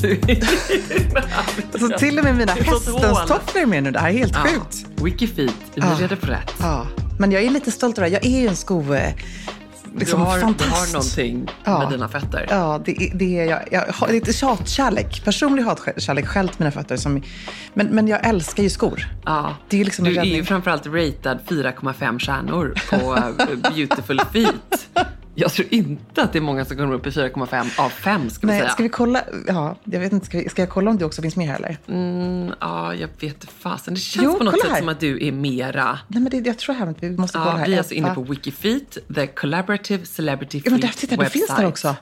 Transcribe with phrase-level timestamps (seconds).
[0.00, 0.20] du?
[1.72, 2.84] Alltså, till och med mina hästens
[3.28, 3.90] tofflor är med nu.
[3.90, 4.86] Det här är helt sjukt.
[5.02, 5.96] Wikifeet, vi Ja.
[6.00, 6.52] redde på rätt.
[6.60, 6.86] Ja.
[7.18, 8.14] Men jag är lite stolt över det.
[8.14, 8.94] Jag är ju en sko...
[8.94, 9.14] eh,
[9.98, 11.78] Liksom, du, har, du har någonting Ja.
[11.78, 12.46] med dina fötter.
[12.50, 13.60] Ja, det, är- det är jag.
[13.70, 15.24] Jag har lite hatkärlek.
[15.24, 16.96] Personlig hatkärlek själv till mina fötter.
[16.96, 17.22] Som,
[17.74, 19.08] men, men jag älskar ju skor.
[19.24, 19.56] Ja.
[19.68, 24.88] Det är liksom du är ju framförallt ratad 4,5 stjärnor på eh, Beautiful Feet.
[25.40, 28.46] Jag tror inte att det är många som kommer upp i 4,5 av 5 ska
[28.46, 28.70] Nej, säga.
[28.70, 29.24] ska vi kolla?
[29.46, 30.26] Ja, jag vet inte.
[30.26, 31.78] Ska, vi, ska jag kolla om det också finns med här eller?
[31.88, 33.94] Mm, ja, jag vet fasen.
[33.94, 34.78] Det känns Jo, på något sätt här.
[34.78, 35.98] som att du är mera...
[36.08, 37.66] Nej, men det, jag tror här att vi måste kolla Ja, här.
[37.66, 41.30] vi är alltså inne på Wikifeet, the collaborative celebrity Ja, men feet där, titta, det
[41.30, 41.68] finns där website.
[41.68, 41.96] också.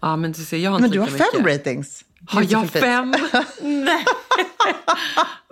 [0.00, 1.58] Ja, men du ser, jag har Men inte du har fem mycket.
[1.58, 2.04] ratings.
[2.26, 3.10] Har jag fem?
[3.62, 4.04] Nej.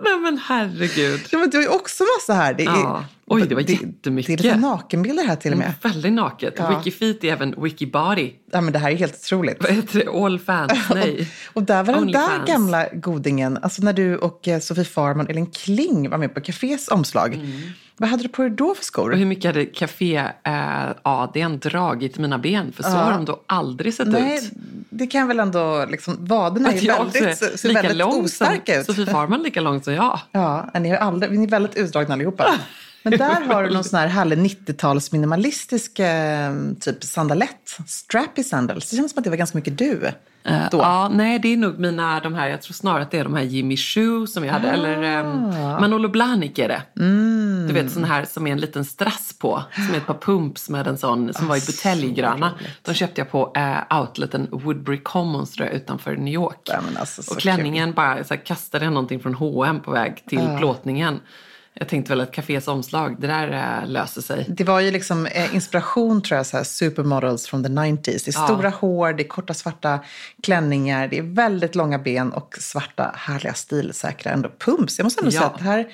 [0.03, 1.21] Nej men herregud.
[1.31, 2.55] Ja, men du har ju också massa här.
[2.55, 3.05] Det är, Ja.
[3.27, 4.41] Oj, det var Det jättemycket.
[4.41, 5.73] är lite nakenbilder här till och med.
[5.83, 6.55] Väldigt naket.
[6.57, 6.79] Ja.
[6.79, 8.33] Wikifeet är även Wikibody.
[8.53, 9.57] Ja, men det här är helt otroligt.
[9.63, 10.11] Vad heter det?
[10.11, 10.73] All fans?
[10.95, 11.29] Nej.
[11.53, 12.49] Och där var den där Onlyfans.
[12.49, 16.41] gamla godingen, alltså när du och eh, Sofie Farman och Elin Kling var med på
[16.41, 17.41] Cafés omslag.
[18.01, 19.11] Vad hade du på dig då för skor?
[19.11, 20.91] Och hur mycket hade café eh,
[21.59, 22.73] dragit mina ben?
[22.73, 24.51] För så har de då aldrig sett Nej, ut.
[24.91, 28.73] det kan väl ändå, liksom, vaderna är ju väldigt, är ser lika väldigt lång ostarka
[28.73, 28.87] som ut.
[28.87, 30.21] Sofie Farman lika lång som jag.
[30.33, 32.55] Ja, ni är, aldrig, ni är väldigt utdragna allihopa.
[33.03, 37.79] Men där har du någon sån här härlig 90-tals minimalistisk eh, typ sandalett.
[37.87, 38.91] Strappy sandals.
[38.91, 40.11] Det känns som att det var ganska mycket du.
[40.43, 40.79] Då.
[40.79, 43.35] Ja, nej, det är nog mina, de här, jag tror snarare att det är de
[43.35, 44.71] här Jimmy Choo som jag hade.
[44.71, 45.51] Eller um,
[45.81, 46.83] Manolo Blahnik är det.
[46.99, 47.67] Mm.
[47.69, 49.63] Du vet sån här som är en liten strass på.
[49.75, 52.53] Som är ett par pumps med en sån som var i buteljgröna.
[52.83, 56.61] De köpte jag på uh, outleten Woodbury Commons tror jag, utanför New York.
[56.65, 60.25] Ja, alltså, så och klänningen bara så här, kastade jag någonting från H&M på väg
[60.27, 61.21] till plåtningen.
[61.81, 64.45] Jag tänkte väl att Cafés omslag, det där eh, löser sig.
[64.49, 68.05] Det var ju liksom eh, inspiration tror jag, så här, supermodels from the 90s.
[68.05, 69.99] Det är stora hår, det är korta svarta
[70.43, 74.99] klänningar, det är väldigt långa ben och svarta härliga stilsäkra ändå pumps.
[74.99, 75.41] Jag måste ändå Ja.
[75.41, 75.89] säga att det här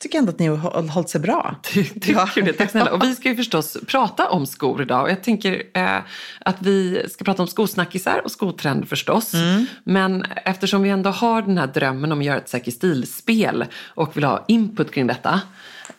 [0.00, 1.54] tycker ändå att ni har håll- hållit sig bra.
[1.62, 2.92] Ty- Tycker det, tack snälla.
[2.92, 5.02] Och vi ska ju förstås prata om skor idag.
[5.02, 5.98] Och jag tänker eh,
[6.40, 9.32] att vi ska prata om skosnackisar och skotrender förstås.
[9.84, 14.16] Men eftersom vi ändå har den här drömmen om att göra ett Säker stil-spel och
[14.16, 15.40] vill ha input kring detta.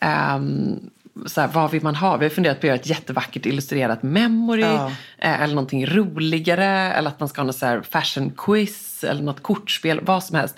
[0.00, 0.80] ehm,
[1.26, 2.16] så här, vad vill man ha?
[2.16, 4.62] Vi har funderat på att göra ett jättevackert illustrerat memory.
[4.62, 4.92] Ja.
[5.18, 6.66] eh, eller någonting roligare.
[6.92, 9.04] Eller att man ska ha något så här fashion quiz.
[9.04, 10.00] Eller något kortspel.
[10.02, 10.56] Vad som helst.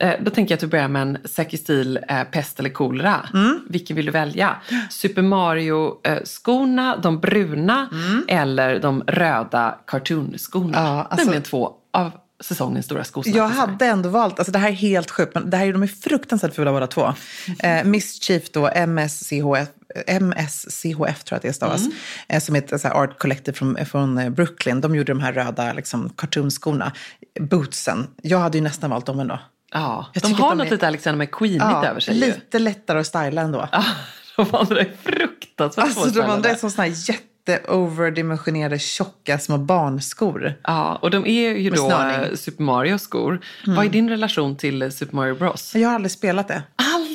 [0.00, 3.28] Eh, då tänker jag att vi börjar med en Säker stil, eh, pest eller kolera.
[3.34, 3.60] Mm.
[3.68, 4.56] Vilken vill du välja?
[4.90, 7.88] Super Mario-skorna, de bruna
[8.28, 10.78] eller de röda cartoon-skorna?
[10.78, 13.38] Ja, alltså- Nämligen två av säsongens stora skosnackisar.
[13.38, 15.82] Jag hade ändå valt, alltså det här är helt sjukt, men det här är, de
[15.82, 17.12] är fruktansvärt fula båda två.
[17.58, 19.68] Eh, Mischief då, MSCHF,
[20.06, 21.92] MSCHF tror jag att det stavas, Mm.
[22.28, 24.80] eh, som är ett så här art collective från, från eh, Brooklyn.
[24.80, 26.92] De gjorde de här röda liksom, cartoonskorna.
[27.40, 29.38] Bootsen, jag hade ju nästan valt dem ändå.
[29.72, 32.20] Ja, Jag de har de något är- lite Alexander McQueenigt över sig ju.
[32.26, 33.68] lite lättare att styla ändå.
[33.72, 33.84] Ja,
[34.36, 40.54] de andra är fruktansvärt Alltså de andra är som såna här jätte-overdimensionerade tjocka små barnskor.
[40.62, 43.40] Ja, och de är ju då eh, Super Mario-skor.
[43.66, 45.74] Vad är din relation till eh, Super Mario Bros?
[45.74, 46.62] Jag har aldrig spelat det.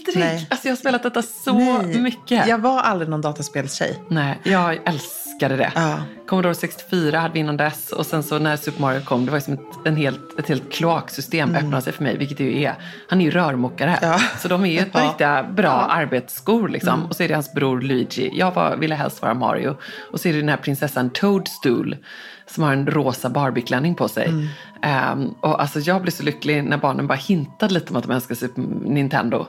[0.07, 0.25] Aldrig!
[0.25, 0.47] Nej.
[0.50, 2.47] Alltså jag har spelat detta så Nej, mycket.
[2.47, 4.03] Jag var aldrig någon dataspelstjej.
[4.07, 5.72] Nej, jag älskade det.
[5.75, 5.97] Ja.
[6.28, 9.39] Commodore 64 hade vi innan dess och sen så när Super Mario kom, det var
[9.39, 12.75] som ett, en helt, ett helt kloaksystem öppnade sig för mig, vilket det ju är.
[13.09, 14.09] Han är ju rörmokare, Mm.
[14.12, 14.19] Ja.
[14.39, 15.07] så de är ju ett par Ja.
[15.09, 15.83] riktiga bra Ja.
[15.86, 15.98] Mm.
[15.98, 17.06] arbetsskor liksom.
[17.06, 18.31] Och så är det hans bror Luigi.
[18.33, 19.77] Jag var, ville helst vara Mario.
[20.12, 21.98] Och så är det den här prinsessan Toadstool
[22.48, 24.27] som har en rosa Barbie-klänning på sig.
[24.27, 24.48] Mm.
[24.81, 28.12] Ehm, och alltså jag blev så lycklig när barnen bara hintade lite om att de
[28.12, 29.48] älskar Super Nintendo.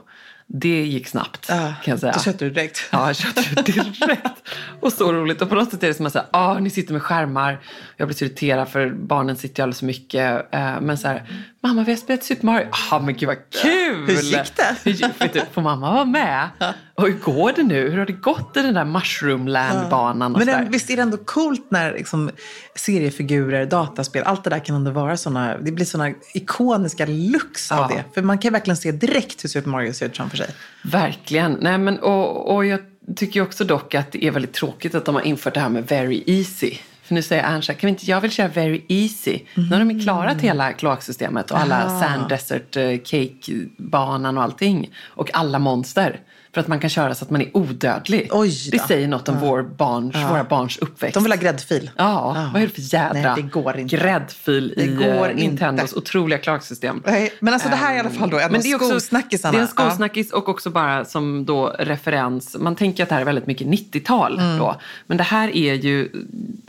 [0.54, 2.12] Det gick snabbt Ja, kan jag säga.
[2.12, 2.81] Då köpte du direkt.
[2.93, 4.49] Ja, jag köpte direkt.
[4.81, 5.43] Och så roligt.
[5.43, 7.60] Och på något sätt är det som att säga, ah, ni sitter med skärmar.
[7.96, 10.54] Jag blir så irriterad för barnen sitter ju alldeles för mycket.
[10.54, 11.22] Eh, men så här,
[11.64, 12.67] Mamma, vi har spelat Super Mario.
[12.91, 14.06] Ja, men gud vad kul!
[14.06, 14.76] Hur gick det?
[14.85, 16.49] Hur, du, får mamma vara med?
[16.94, 17.91] Och hur går det nu?
[17.91, 20.32] Hur har det gått i den där Mushroomland-banan?
[20.32, 22.31] Men den, visst är det ändå coolt när liksom,
[22.75, 27.85] seriefigurer, dataspel, allt det där kan ändå vara såna, det blir såna ikoniska Ja.
[27.85, 28.05] av det.
[28.14, 30.49] För man kan verkligen se direkt hur Super Mario ser ut framför sig.
[30.82, 31.59] Verkligen.
[31.61, 32.81] Nej, men, och, och jag
[33.17, 35.87] tycker också dock att det är väldigt tråkigt att de har infört det här med
[35.87, 36.75] very easy.
[37.02, 39.38] För nu säger Ernst, kan vi inte, jag vill köra very easy.
[39.54, 42.00] Nu har de ju klarat hela kloaksystemet och alla Ah.
[42.00, 44.90] sand desert eh, cake-banan och allting.
[45.06, 46.20] Och alla monster.
[46.54, 48.28] För att man kan köra så att man är odödlig.
[48.31, 51.14] Oj det säger något om vår barns, våra barns uppväxt.
[51.14, 51.90] De vill ha gräddfil.
[51.96, 53.96] Ja, vad är det för jädra Nej, det går inte.
[53.96, 55.99] gräddfil Det i går eh, Nintendos inte.
[55.99, 57.02] otroliga kloaksystem?
[57.06, 58.75] Nej, men alltså det här är i alla fall då en av Men det är
[58.76, 59.52] också- skosnackisarna.
[59.52, 62.56] Det är en skosnackis och också bara som då referens.
[62.60, 64.58] Man tänker att det här är väldigt mycket 90-tal Mm.
[64.58, 64.76] då.
[65.06, 66.08] Men det här är ju,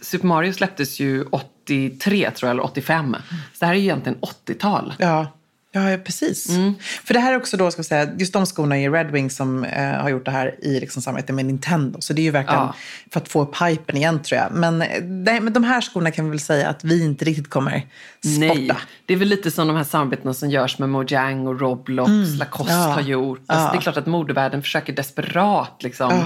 [0.02, 3.16] Super Mario släpptes ju 83 tror jag, eller 85.
[3.32, 4.94] Så det här är ju egentligen 80-tal.
[4.98, 5.28] Ja.
[5.76, 6.50] Ja, ja, precis.
[6.50, 6.74] Mm.
[7.04, 9.64] För det här är också då, ska säga, just de skorna är Red Wings som
[9.64, 12.02] eh, har gjort det här i liksom, samarbete med Nintendo.
[12.02, 12.76] Så det är ju verkligen Ja.
[13.12, 14.52] för att få upp hypen igen tror jag.
[14.52, 17.50] Men, eh, nej, men de här skorna kan vi väl säga att vi inte riktigt
[17.50, 17.72] kommer
[18.22, 18.40] spotta.
[18.40, 18.72] Nej,
[19.06, 22.74] det är väl lite som de här samarbetena som görs med Mojang och Roblox, Lacoste
[22.74, 22.86] Mm.
[22.88, 22.94] Ja.
[22.94, 23.44] har gjort.
[23.48, 26.24] Alltså, Det är klart att modevärlden försöker desperat liksom.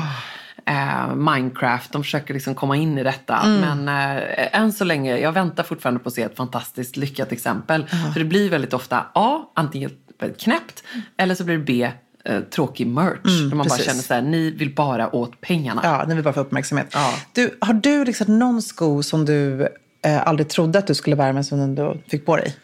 [0.68, 3.38] Eh, Minecraft, de försöker liksom komma in i detta.
[3.38, 3.60] Mm.
[3.60, 7.86] Men eh, än så länge, jag väntar fortfarande på att se ett fantastiskt lyckat exempel.
[8.14, 9.92] För det blir väldigt ofta A, antingen
[10.40, 10.84] knäppt,
[11.18, 11.92] eller så blir det B,
[12.26, 13.20] eh, tråkig merch.
[13.24, 13.86] där man bara precis.
[13.86, 15.82] känner så här, ni vill bara åt pengarna.
[15.84, 16.88] Ja, när vi bara får uppmärksamhet.
[16.94, 17.14] Ja.
[17.34, 19.68] Du, har du liksom någon sko som du
[20.06, 22.56] eh, aldrig trodde att du skulle bära men som du fick på dig?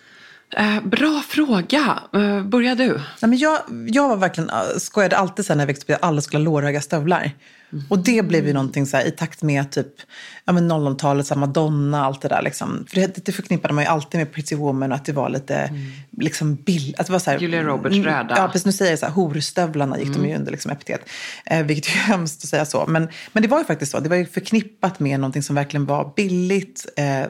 [0.58, 2.00] Eh, bra fråga.
[2.14, 2.90] Eh, börja du.
[2.90, 6.22] Nej, men jag, jag var verkligen, skojade alltid sen när jag växte upp att alla
[6.22, 7.32] skulle ha lårhöga stövlar.
[7.90, 9.88] Och det blev ju någonting så här, i takt med typ
[10.46, 12.42] ja, men 00-talet, så här Madonna, allt det där.
[12.42, 12.86] Liksom.
[12.88, 15.70] För det, det förknippade man ju alltid med Pretty Woman och att det var lite
[16.18, 18.36] liksom bill, att det var så här, Julia Roberts Mm, röda.
[18.38, 18.66] Ja, precis.
[18.66, 21.10] Nu säger jag så här, horstövlarna gick de ju under liksom epitet.
[21.46, 22.86] Eh, vilket är hemskt att säga så.
[22.88, 24.00] Men, men det var ju faktiskt så.
[24.00, 27.26] Det var ju förknippat med någonting som verkligen var billigt, eh,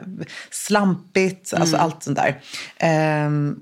[0.50, 2.40] slampigt, alltså allt sånt där.
[2.78, 3.60] Ehm,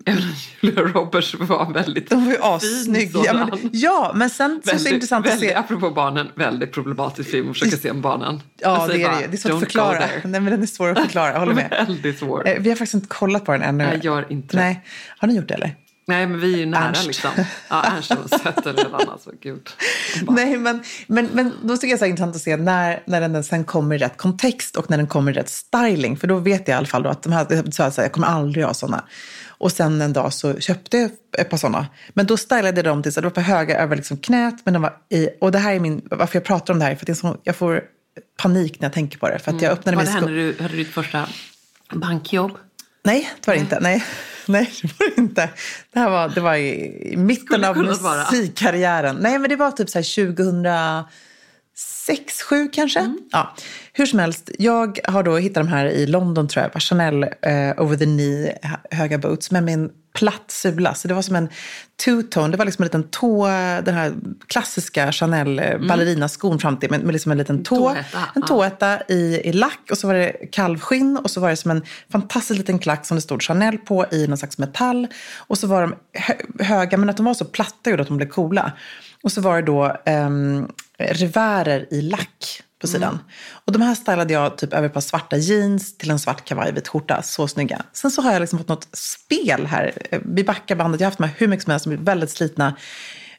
[0.60, 3.10] Julia Roberts var väldigt de var ju assnygg.
[3.24, 5.54] Ja, men, ja, men sen så är det så Väldigt, intressant att väldigt, se.
[5.54, 8.40] Apropå barnen, väldigt problematisk film att försöka se om barnen.
[8.58, 9.26] Ja, Jag det är bara, det.
[9.26, 9.98] Det är svårt att förklara.
[9.98, 11.32] Nej, men den är svår att förklara.
[11.32, 11.84] Jag håller med.
[11.88, 12.48] Väldigt svår.
[12.48, 13.84] Eh, Vi har faktiskt inte kollat på den ännu.
[13.84, 14.62] Nej, gör inte det.
[14.62, 14.80] Nej.
[15.18, 15.74] Har ni gjort det eller?
[16.12, 17.06] Nej, men vi är ju nära Ernst.
[17.06, 17.30] liksom.
[17.68, 19.30] Ja, Ernst har sett det redan alltså.
[19.40, 19.68] Gud.
[20.28, 23.64] Nej, men, men, men då tycker jag är intressant att se när, när den sen
[23.64, 26.16] kommer i rätt kontext och när den kommer i rätt styling.
[26.16, 28.26] För då vet jag i alla fall då att de här, sa att jag kommer
[28.26, 29.04] aldrig ha sådana.
[29.48, 31.86] Och sen en dag så köpte jag ett par sådana.
[32.08, 34.54] Men då stylade jag dem till så de var för höga över liksom knät.
[34.64, 36.94] Men de var i, och det här är min, varför jag pratar om det här,
[36.94, 37.82] för att det är så, jag får
[38.42, 39.38] panik när jag tänker på det.
[39.38, 41.28] För att jag öppnade Var min det sko- här när du hade ditt första
[41.94, 42.58] bankjobb?
[43.04, 43.80] Nej, det var det inte.
[43.80, 44.04] Nej,
[44.46, 45.50] nej det var det inte.
[45.92, 49.16] Det här var, det var i, mitten av musikkarriären.
[49.20, 53.00] Nej, men det var typ så här 2006, 7 kanske.
[53.00, 53.18] Mm.
[53.32, 53.54] Ja,
[53.92, 56.82] hur som helst, jag har då hittat de här i London tror jag.
[56.82, 60.94] Chanel eh, over the knee hö- höga boots med min platt sula.
[60.94, 61.48] Så det var som en
[62.04, 62.50] two-tone.
[62.50, 63.46] Det var liksom en liten tå,
[63.84, 64.14] den här
[64.46, 67.76] klassiska Chanel ballerinaskon fram till med, med liksom en liten tå.
[67.76, 68.46] Tåhätta, En ja.
[68.46, 71.82] tåhätta i, i lack och så var det kalvskinn och så var det som en
[72.12, 75.08] fantastisk liten klack som det stod Chanel på i någon slags metall.
[75.36, 78.16] Och så var de hö, höga, men att de var så platta gjorde att de
[78.16, 78.72] blev coola.
[79.22, 80.68] Och så var det då um,
[80.98, 83.18] revärer i lack på sidan.
[83.66, 86.72] Och de här stylade jag typ över ett par svarta jeans till en svart kavaj,
[86.72, 87.22] vit skjorta.
[87.22, 87.82] Så snygga.
[87.92, 89.92] Sen så har jag liksom fått något spel här.
[90.10, 91.00] Eh, Vi backar bandet.
[91.00, 91.84] Jag har haft de här hur mycket som helst.
[91.84, 92.76] De är väldigt slitna.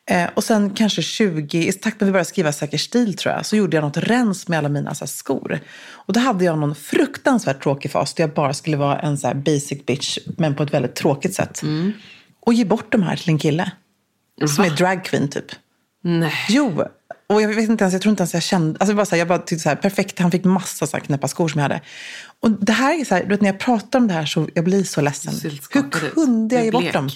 [0.09, 3.33] Eh, och sen kanske 20, i takt med att vi började skriva Säker stil tror
[3.35, 5.59] jag, så gjorde jag något rens med alla mina så här, skor.
[5.91, 9.27] Och då hade jag någon fruktansvärt tråkig fas där jag bara skulle vara en så
[9.27, 11.61] här basic bitch, men på ett väldigt tråkigt sätt.
[12.39, 13.71] Och ge bort de här till en kille.
[14.55, 15.45] Som är dragqueen typ.
[16.03, 16.33] Nej.
[16.49, 16.83] Jo,
[17.27, 19.17] och jag vet inte ens, jag tror inte ens jag kände, alltså bara så här,
[19.17, 21.63] jag bara tyckte så här, perfekt, han fick massa så här knäppa skor som jag
[21.63, 21.81] hade.
[22.39, 24.47] Och det här är så här, du vet när jag pratar om det här så
[24.53, 25.33] jag blir så ledsen.
[25.43, 27.09] Hur kunde jag ge bort dem?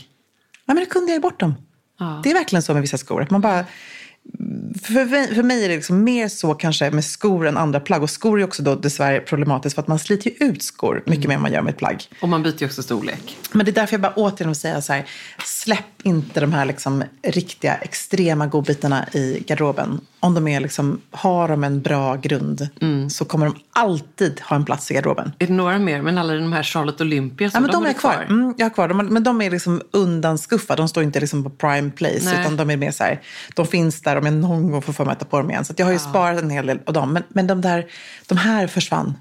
[0.65, 1.55] Ja, men hur kunde jag ge bort dem?
[1.99, 2.21] Ja.
[2.23, 3.65] Det är verkligen så med vissa skor, att man bara...
[4.81, 8.03] För för mig är det liksom mer så kanske med skor än andra plagg.
[8.03, 11.27] Och skor är också då dessvärre problematiskt för att man sliter ju ut skor mycket
[11.27, 12.03] mer än man gör med ett plagg.
[12.21, 13.37] Och man byter ju också storlek.
[13.51, 15.05] Men det är därför jag bara återigen vill säga så här,
[15.45, 20.01] släpp inte de här liksom riktiga extrema godbitarna i garderoben.
[20.19, 22.69] Om de är liksom, har de en bra grund
[23.11, 25.31] så kommer de alltid ha en plats i garderoben.
[25.39, 26.01] Är det några mer?
[26.01, 28.25] Men alla de här Charlotte Olympia, Ja, men de, har är du kvar.
[28.29, 28.97] Mm, jag har kvar dem.
[28.97, 30.81] Men de är liksom undanskuffade.
[30.81, 32.25] De står inte liksom på prime place.
[32.25, 32.41] Nej.
[32.41, 33.21] Utan de är mer så här,
[33.55, 35.65] de finns där om jag någon gång får för mig att ta på dem igen.
[35.65, 37.13] Så jag har ju sparat en hel del av dem.
[37.13, 37.85] Men, men de, där,
[38.27, 39.17] de här försvann.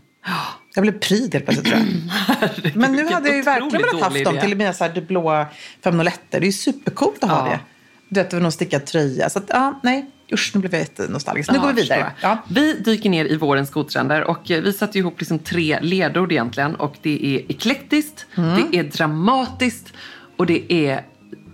[0.75, 2.73] Jag blev pryd helt plötsligt tror jag.
[2.77, 5.47] Men nu hade jag ju verkligen velat haft dem till mina så här det blåa
[5.85, 6.21] 501.
[6.31, 7.53] Det är ju supercoolt att ha Ja.
[7.53, 7.61] det.
[8.09, 9.31] Du vet, över någon stickad tröja.
[9.31, 10.11] Så att, ja, nej.
[10.33, 11.51] Usch, nu blev jag jättenostalgisk.
[11.51, 12.13] Nu Ja, går vi vidare.
[12.21, 12.39] Ja.
[12.49, 16.75] Vi dyker ner i vårens skotrender och eh, vi satte ihop liksom tre ledord egentligen.
[16.75, 18.71] Och det är eklektiskt, Mm.
[18.71, 19.93] det är dramatiskt
[20.37, 21.05] och det är,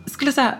[0.06, 0.54] skulle jag säga,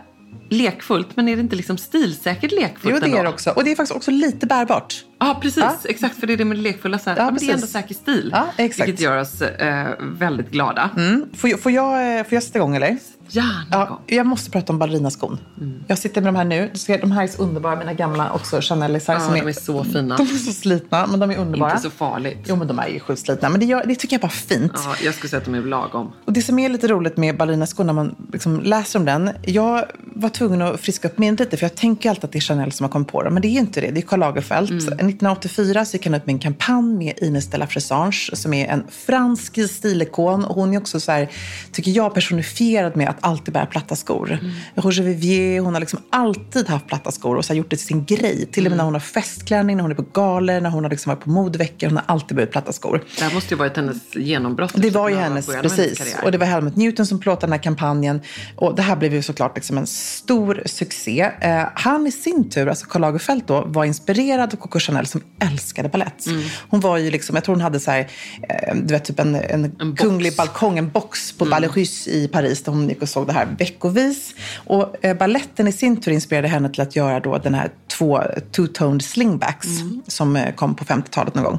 [0.53, 1.17] lekfullt.
[1.17, 3.19] Men är det inte liksom stilsäkert lekfullt Jo, det ändå?
[3.19, 3.51] är det också.
[3.51, 5.05] Och det är faktiskt också lite bärbart.
[5.19, 5.63] Ja, precis.
[5.63, 5.77] Ja.
[5.85, 6.99] Exakt, för det är det med det lekfulla.
[6.99, 8.31] Så här, Ja, ja, det är ändå säker stil.
[8.33, 8.89] Ja, exakt.
[8.89, 10.91] Vilket gör oss eh, väldigt glada.
[10.97, 11.25] Mm.
[11.37, 12.97] Får, jag, får, jag, eh, får jag sätta igång eller?
[13.35, 15.39] Gärna Ja, jag måste prata om ballerinaskon.
[15.87, 16.71] Jag sitter med de här nu.
[17.01, 19.15] De här är så underbara, mina gamla också Chanelisar.
[19.15, 20.17] Ja, som de är så fina.
[20.17, 21.71] De är så slitna, men de är underbara.
[21.71, 22.39] Inte så farligt.
[22.49, 23.49] Jo, men de är ju sjukt slitna.
[23.49, 24.73] Men det, gör, det tycker jag bara är fint.
[24.75, 26.13] Ja, jag skulle säga att de är lagom.
[26.25, 29.31] Och det som är lite roligt med ballerinaskon när man liksom läser om den.
[29.43, 29.85] Jag
[30.15, 32.73] var tvungen att friska upp minnet lite för jag tänker alltid att det är Chanel
[32.73, 33.31] som har kommit på det.
[33.31, 33.91] Men det är inte det.
[33.91, 34.71] Det är Karl Lagerfeld.
[34.71, 38.67] 1984 så gick han ut med en kampanj med Ines de la Fressange som är
[38.67, 40.45] en fransk stilikon.
[40.45, 41.29] Och hon är också så här,
[41.73, 44.39] tycker jag, personifierad med att alltid bära platta skor.
[44.75, 48.05] Roger Vivier, hon har liksom alltid haft platta skor och så gjort det till sin
[48.05, 48.47] grej.
[48.53, 50.91] Till och med när hon har festklänning, när hon är på galor, när hon har
[50.91, 51.87] liksom varit på modeveckor.
[51.89, 53.05] Hon har alltid burit platta skor.
[53.19, 54.73] Det här måste ju varit hennes genombrott.
[54.75, 55.99] Det var ju hennes, precis.
[55.99, 56.25] karriär.
[56.25, 58.21] Och det var Helmut Newton som plåtade den här kampanjen.
[58.57, 61.31] Och det här blev ju såklart liksom en stor succé.
[61.41, 65.21] Eh, han i sin tur, alltså Karl Lagerfeld då, var inspirerad av Coco Chanel som
[65.39, 66.27] älskade ballett.
[66.27, 66.43] Mm.
[66.69, 68.09] Hon var ju liksom, jag tror hon hade så här,
[68.49, 71.71] eh, du vet typ en, en, En kunglig balkong, en box på mm.
[72.07, 74.35] i Paris där hon gick och såg det här veckovis.
[74.67, 78.21] Och eh, balletten i sin tur inspirerade henne till att göra då den här två
[78.53, 80.03] two-toned slingbacks Mm.
[80.07, 81.59] som eh, kom på 50-talet någon gång.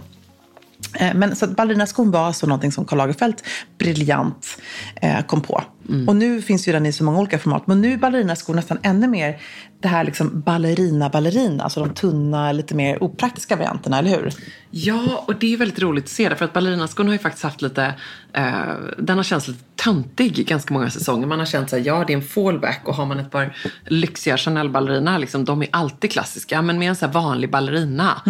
[1.00, 3.35] Eh, Men så ballerinaskon var alltså någonting som Karl Lagerfeld
[3.77, 4.57] briljant
[5.01, 5.63] eh, kom på.
[6.07, 7.67] Och nu finns ju den i så många olika format.
[7.67, 9.39] Men nu är ballerinaskor nästan ännu mer
[9.79, 11.63] det här liksom ballerina-ballerina.
[11.63, 14.33] Alltså de tunna, lite mer opraktiska varianterna, eller hur?
[14.71, 16.35] Ja, och det är väldigt roligt att se det.
[16.35, 17.93] För att ballerinaskon har ju faktiskt haft lite...
[18.33, 18.53] Eh,
[18.97, 21.27] den har känts lite töntig ganska många säsonger.
[21.27, 22.81] Man har känt så här, ja det är en fallback.
[22.85, 26.61] Och har man ett par lyxiga Chanel-ballerina, liksom, de är alltid klassiska.
[26.61, 28.21] Men med en så vanlig ballerina.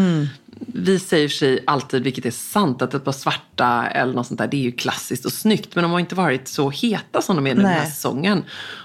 [0.65, 4.48] Vi säger sig alltid, vilket är sant, att ett par svarta eller något sånt där,
[4.48, 5.75] det är ju klassiskt och snyggt.
[5.75, 8.44] Men de har inte varit så heta som de är nu den här säsongen.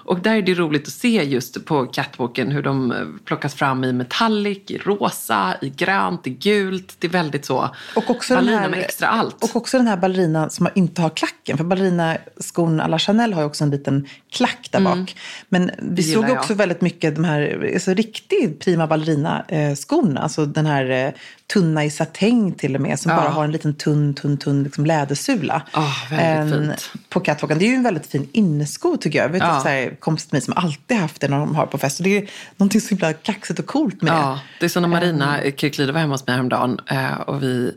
[0.09, 3.85] Och där är det roligt att se just på catwalken hur de eh, plockas fram
[3.85, 6.97] i metallic, i rosa, i grönt, i gult.
[6.99, 9.45] Det är väldigt så Och också, den ballerina här, med extra allt.
[9.45, 11.57] och också den här ballerinan som inte har klacken.
[11.57, 15.17] För ballerinaskon à la Chanel har ju också en liten klack där bak.
[15.49, 16.39] Men vi såg jag.
[16.39, 20.21] också väldigt mycket de här alltså, riktigt prima ballerina-skorna.
[20.21, 21.13] Alltså den här eh,
[21.53, 22.99] tunna i satäng till och med.
[23.01, 23.17] Som Ja.
[23.17, 25.63] bara har en liten tunn, tunn, tunn liksom lädersula.
[25.73, 26.91] Ah, väldigt Ehm, fint.
[27.09, 27.59] På catwalken.
[27.59, 29.25] Det är ju en väldigt fin innesko tycker jag.
[29.29, 29.61] jag vet, Ja.
[29.61, 32.01] så här, kompisar till mig som alltid haft det när de har på fest.
[32.01, 34.89] Och det är någonting så himla kaxigt och coolt med Ja, det är som när
[34.89, 35.53] Marina Ehm.
[35.57, 37.73] Kirklide var hemma hos mig häromdagen eh, och vi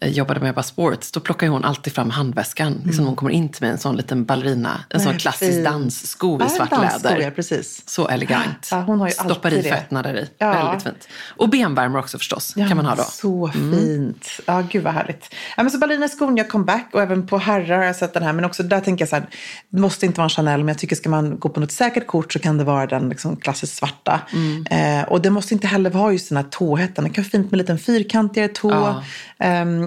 [0.00, 1.12] eh, jobbade med Ebba Sports.
[1.12, 2.80] Då plockar hon alltid fram handväskan.
[2.84, 4.84] Liksom hon kommer in till mig en sån liten ballerina.
[4.90, 5.12] En sån Mm.
[5.12, 5.64] Nej, klassisk fin.
[5.64, 6.70] danssko i Ja, svart
[7.02, 7.20] läder.
[7.20, 7.82] ja, precis.
[7.86, 8.68] Så elegant.
[8.70, 9.68] Ja, hon har ju Stoppar i det.
[9.68, 10.30] fötterna där i.
[10.38, 10.52] Ja.
[10.52, 11.08] Väldigt fint.
[11.36, 12.54] Och benvärmare också förstås.
[12.54, 13.02] kan man ha då.
[13.02, 13.10] Mm.
[13.10, 14.26] Så fint.
[14.46, 15.34] Ja, gud vad härligt.
[15.56, 18.32] Ja, men så ballerinaskon gör comeback och även på herrar har jag sett den här.
[18.32, 19.26] Men också där tänker jag så här,
[19.70, 22.06] det måste inte vara en Chanel, men jag tycker ska man gå på något säkert
[22.06, 24.20] kort så kan det vara den liksom klassiskt svarta.
[24.32, 24.66] Mm.
[25.00, 27.04] Eh, och det måste inte heller vara just den här tåhätten.
[27.04, 28.70] Det kan vara fint med en liten fyrkantigare tå.
[28.70, 29.02] Ja.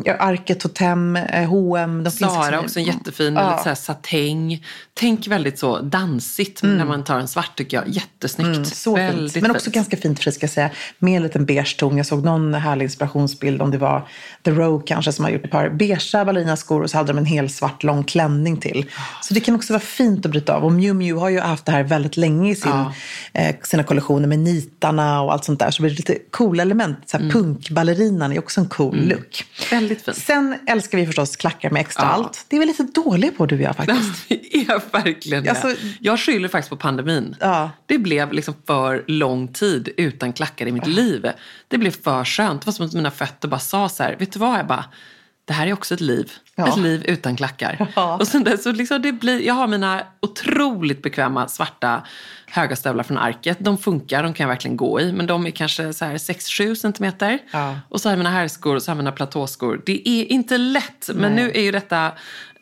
[0.06, 2.04] Ja, Arket, Totem, eh, H&M.
[2.04, 3.52] De finns Sara liksom- också en jättefin Ja.
[3.52, 4.66] lite så här satäng.
[4.94, 7.88] Tänk väldigt så dansigt när man tar en svart tycker jag.
[7.88, 8.48] Jättesnyggt.
[8.56, 9.42] Mm, så väldigt fint.
[9.42, 9.76] Men också fint.
[9.76, 10.70] ganska fint fri ska jag säga.
[11.00, 11.98] Med en liten beige ton.
[11.98, 14.08] Jag såg någon härlig inspirationsbild om det var
[14.46, 17.26] The Row kanske som har gjort ett par beigea ballerinaskor och så hade de en
[17.26, 18.86] hel svart lång klänning till.
[19.22, 20.66] Så det kan också vara fint att bryta av.
[20.66, 22.94] Och Miu Miu har ju haft det här väldigt länge i sin, Ja.
[23.34, 25.72] eh, sina kollektioner med nitarna och allt sånt där.
[25.72, 26.98] Så det blir lite coola element.
[27.06, 27.28] Så Mm.
[27.30, 29.46] här Punkballerinan är också en cool look.
[29.72, 30.18] Väldigt fint.
[30.18, 32.10] Sen älskar vi förstås klackar med extra Ja.
[32.10, 32.46] allt.
[32.48, 34.28] Det är vi lite dåliga på du och jag faktiskt.
[34.30, 35.50] Det är verkligen det.
[35.50, 37.36] Alltså- jag skyller faktiskt på pandemin.
[37.40, 37.70] Ja.
[37.86, 41.26] Det blev liksom för lång tid utan klackar i mitt liv.
[41.68, 42.62] Det blev för skönt.
[42.62, 44.86] Det var som att mina fötter bara sa så här, vet du vad Ebba?
[45.46, 46.32] Det här är också ett liv.
[46.56, 46.68] Ja.
[46.68, 47.88] Ett liv utan klackar.
[47.96, 48.18] Ja.
[48.18, 52.04] Och sen dess, så liksom det blir, jag har mina otroligt bekväma svarta
[52.48, 53.58] höga stövlar från Arket.
[53.60, 55.12] De funkar, de kan jag verkligen gå i.
[55.12, 57.40] Men de är kanske så här 6-7 centimeter.
[57.52, 57.80] Ja.
[57.90, 59.82] Och så har jag mina herrskor och så har jag mina platåskor.
[59.86, 61.10] Det är inte lätt.
[61.14, 61.44] Men Nej.
[61.44, 62.12] nu är ju detta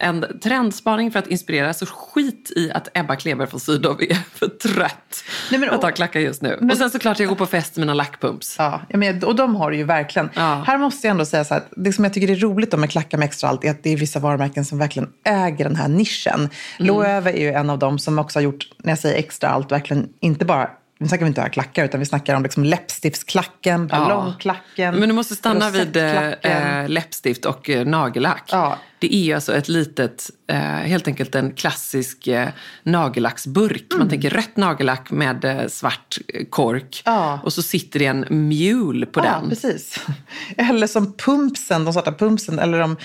[0.01, 1.73] en trendspaning för att inspirera.
[1.73, 5.91] Så skit i att Ebba Kleber från Sydow är för trött Nej, men- att ha
[5.91, 6.57] klackar just nu.
[6.59, 8.55] Men- och sen såklart jag går på fest med mina lackpumps.
[8.57, 10.29] Ja, men, och de har det ju verkligen.
[10.33, 10.63] Ja.
[10.67, 13.17] Här måste jag ändå säga så här, det som jag tycker är roligt med klackar
[13.17, 16.33] med extra allt är att det är vissa varumärken som verkligen äger den här nischen.
[16.39, 16.49] Mm.
[16.77, 19.71] Loewe är ju en av dem som också har gjort, när jag säger extra allt,
[19.71, 20.69] verkligen inte bara
[21.01, 24.95] nu snackar vi inte om klackar, utan vi snackar om liksom läppstiftsklacken, ballongklacken.
[24.95, 28.49] Men du måste stanna vid eh, eh, läppstift och eh, nagellack.
[28.51, 28.77] Ja.
[29.01, 32.49] Det är ju alltså ett litet, eh, helt enkelt en klassisk eh,
[32.83, 33.85] nagellacksburk.
[33.97, 37.01] Man tänker rött nagellack med eh, svart eh, kork.
[37.05, 37.39] Ja.
[37.43, 39.49] Och så sitter det en mule på Ja, den.
[39.49, 39.99] precis.
[40.57, 42.97] Eller som pumpsen, de svarta pumpsen, eller de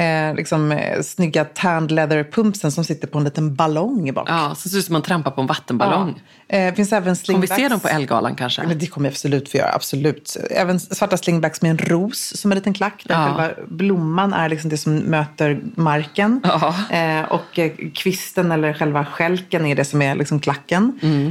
[0.00, 4.26] eh, liksom, eh, snygga tanned leather pumpsen som sitter på en liten ballong i bak.
[4.30, 6.22] Ja, så ser ut som man trampar på en vattenballong.
[6.48, 6.56] Ja.
[6.56, 7.54] Eh, finns även Kommer vi slingbacks.
[7.56, 8.62] se dem på Elgalan kanske?
[8.74, 10.36] Det kommer jag absolut få göra, absolut.
[10.50, 13.02] Även svarta slingbacks med en ros som en liten klack.
[13.06, 13.24] Där Ja.
[13.26, 15.39] själva blomman är liksom det som möter
[15.74, 16.40] marken.
[16.44, 16.74] Ja.
[16.90, 20.98] Eh, och eh, kvisten eller själva skälken är det som är liksom klacken.
[21.02, 21.26] Mm.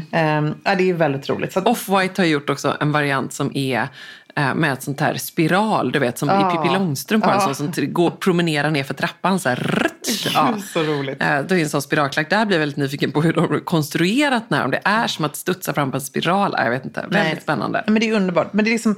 [0.65, 1.57] Eh, det är väldigt roligt.
[1.57, 3.87] Att, Off-White har gjort också en variant som är
[4.35, 6.51] eh, med ett sånt här spiral, du vet, som Ja.
[6.53, 9.55] i Pippi Långstrump har en sån som går promenerar ner för trappan så här.
[9.55, 10.33] rrt.
[10.33, 10.55] Ja.
[10.73, 11.21] Så roligt.
[11.21, 12.29] Eh, Då är en sån spiralklack.
[12.29, 14.65] Där blir jag väldigt nyfiken på hur de har konstruerat den här.
[14.65, 16.55] Om det är som att studsa fram på en spiral.
[16.57, 17.01] Jag vet inte.
[17.01, 17.39] Väldigt Nej.
[17.41, 17.83] spännande.
[17.87, 18.53] Men det är underbart.
[18.53, 18.95] Men det är liksom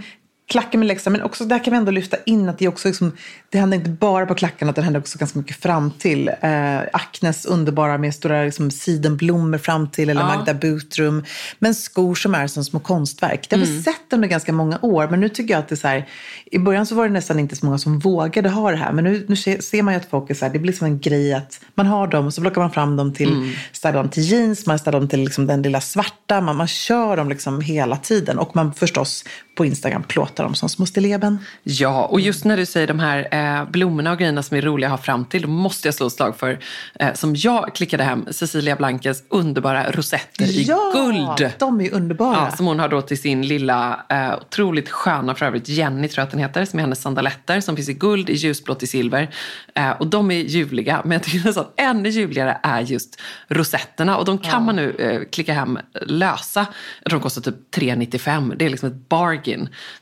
[0.51, 1.09] klacken med läxa.
[1.09, 3.11] Men också där kan vi ändå lyfta in att det också liksom,
[3.49, 6.27] det händer inte bara på klacken, utan det händer också ganska mycket fram till.
[6.41, 10.27] Eh, Acnes underbara med stora liksom, sidenblommor fram till, eller Ja.
[10.27, 11.23] Magda Butrum.
[11.59, 13.49] Men skor som är som små konstverk.
[13.49, 13.75] Det har Mm.
[13.77, 16.07] vi sett under ganska många år, men nu tycker jag att det är så här,
[16.45, 19.03] i början så var det nästan inte så många som vågade ha det här, men
[19.03, 21.33] nu, nu ser man ju att folk är så här, det blir som en grej
[21.33, 23.49] att man har dem och så plockar man fram dem till, Mm.
[23.71, 27.17] ställer dem till jeans, man ställer dem till liksom den lilla svarta, man, man kör
[27.17, 29.23] dem liksom hela tiden och man förstås
[29.61, 31.37] på Instagram plåtar dem som små stilleben.
[31.63, 34.87] Ja, och just när du säger de här eh, blommorna och grejerna som är roliga
[34.87, 36.59] att ha fram till, då måste jag slå ett slag för,
[36.99, 41.51] eh, som jag klickade hem, Cecilia Blankes underbara rosetter i guld.
[41.59, 42.35] de är underbara.
[42.35, 46.21] Ja, som hon har då till sin lilla, eh, otroligt sköna för övrigt, Jenny tror
[46.21, 48.87] jag att den heter, som är hennes sandaletter som finns i guld, i ljusblått, i
[48.87, 49.29] silver.
[49.75, 54.17] Eh, och de är ljuvliga, men jag tycker nästan att ännu ljuvligare är just rosetterna.
[54.17, 56.65] Och de kan man nu eh, klicka hem lösa.
[57.03, 58.55] Jag tror de kostar typ 3,95.
[58.57, 59.50] Det är liksom ett bargain.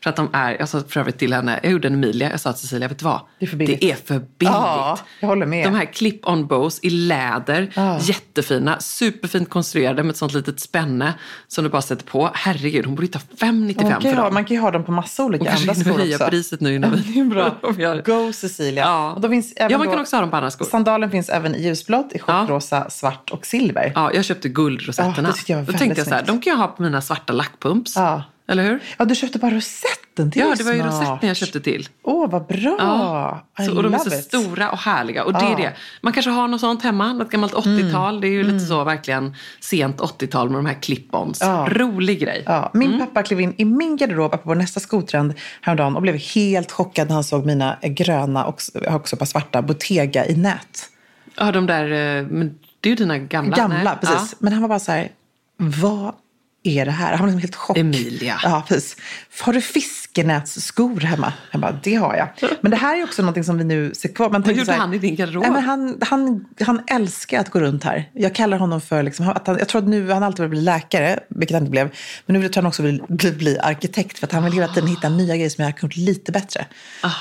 [0.04, 2.40] För att de är, jag sa för övrigt till henne, jag gjorde en Emilia, jag
[2.40, 3.22] sa till Cecilia, vet du vad?
[3.40, 3.82] Det är för billigt.
[3.82, 4.54] Det är för billigt.
[4.54, 5.66] Ja, jag håller med.
[5.68, 8.00] De här clip-on bows i läder, Ja.
[8.02, 11.14] jättefina, superfint konstruerade med ett sånt litet spänne
[11.48, 12.30] som du bara sätter på.
[12.34, 14.34] Herregud, hon borde ju ta 5,95 man, kan för ha, dem.
[14.34, 16.30] man kan ju ha dem på massa olika andra skor höja också.
[16.30, 17.24] priset nu innan vi...
[17.24, 17.56] Bra.
[18.06, 18.84] Go Cecilia.
[18.84, 19.14] Ja.
[19.14, 20.66] Och då finns även ja, man då, kan också ha dem på andra skor.
[20.66, 23.92] Sandalen finns även i ljusblått, i chockrosa, svart och silver.
[23.96, 25.14] Ja, jag köpte guldrosetterna.
[25.18, 26.84] Ja, det tyckte jag var Då tänkte jag så här, de kan jag ha på
[26.84, 27.96] mina svarta lackpumps.
[27.96, 28.24] Ja.
[28.50, 28.80] Eller hur?
[28.98, 30.28] Ja, du köpte bara rosetten.
[30.36, 30.94] Är Ja, det var ju smart.
[31.02, 31.88] rosetten jag köpte till.
[32.04, 32.76] Åh, vad bra.
[32.80, 33.66] Ja.
[33.66, 34.24] Så, och de är så it.
[34.24, 35.24] stora och härliga.
[35.24, 35.52] Och det Ja.
[35.54, 35.74] är det.
[36.02, 38.22] Man kanske har något sånt hemma, något gammalt 80-tal.
[38.22, 41.38] Det är ju lite så verkligen sent 80-tal med de här clip-ons.
[41.42, 41.68] Ja.
[41.72, 42.44] Rolig grej.
[42.46, 46.72] Ja, min pappa klev in i min garderob på nästa skotrend häromdagen och blev helt
[46.72, 50.90] chockad när han såg mina gröna och också par svarta Bottega i nät.
[51.38, 53.58] Ja, de där, eh, men det är ju dina gamla.
[53.58, 53.94] Gamla, nej?
[54.02, 54.36] precis.
[54.40, 55.12] Men han var bara så här,
[55.58, 56.14] vad
[56.64, 57.12] är det här?
[57.12, 57.78] Han var liksom helt chock.
[57.78, 58.40] Emilia.
[58.44, 58.98] Ja, precis.
[59.42, 61.34] Har du fiskenätsskor hemma?
[61.52, 62.52] Jag bara, det har jag.
[62.62, 64.30] Men det här är också någonting som vi nu ser kvar.
[64.30, 65.44] Man Vad gjorde här, han i din garderob?
[65.44, 68.10] Nej, men han, han, han älskar att gå runt här.
[68.14, 70.62] Jag kallar honom för, liksom, att han, jag tror att nu, han alltid vill bli
[70.62, 71.90] läkare, vilket han inte blev.
[72.26, 74.68] Men nu tror jag han också vill bli, bli arkitekt för att han vill hela
[74.68, 76.66] tiden hitta nya grejer som jag har gjort lite bättre.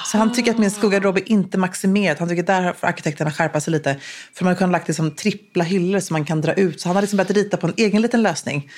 [0.05, 2.19] Så han tycker att min skogarderob är inte maximerad.
[2.19, 3.97] Han tycker att där får arkitekterna skärpa sig lite.
[4.35, 6.81] För man kan ha lagt det som trippla hyllor som man kan dra ut.
[6.81, 8.71] Så han har liksom börjat rita på en egen liten lösning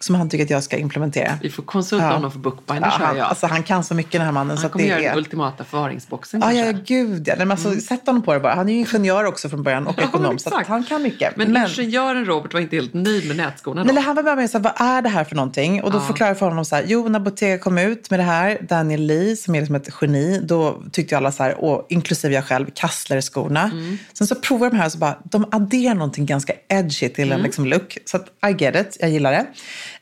[0.00, 1.38] som han tycker att jag ska implementera.
[1.42, 2.12] Vi får konsulta Ja.
[2.12, 3.26] honom för bookbinder, Ja, han, jag.
[3.26, 4.56] alltså, han kan så mycket den här mannen.
[4.56, 5.08] så han att kommer det göra är...
[5.08, 7.34] den ultimata förvaringsboxen Ja, ja, gud ja.
[7.38, 8.54] Men alltså, Sätt honom på det bara.
[8.54, 10.28] Han är ju ingenjör också från början och Ja, ekonom.
[10.30, 11.36] men Så att han kan mycket.
[11.36, 13.84] Men, ingenjören Robert var inte helt nöjd med nätskorna då?
[13.86, 15.82] Nej, men han var bara med så här, vad är det här för någonting?
[15.82, 16.02] Och då Ja.
[16.02, 19.00] förklarade jag för honom så här, jo när Bottega kom ut med det här, Daniel
[19.06, 22.66] Lee som är liksom ett geni, då tyckte alla så här, och inklusive jag själv,
[22.74, 23.62] Kassler-skorna.
[23.64, 23.98] Mm.
[24.12, 27.24] Sen så provar jag de här och så bara, de adderar någonting ganska edgy till
[27.28, 27.38] Mm.
[27.38, 27.98] en liksom look.
[28.04, 29.46] Så att I get it, jag gillar det.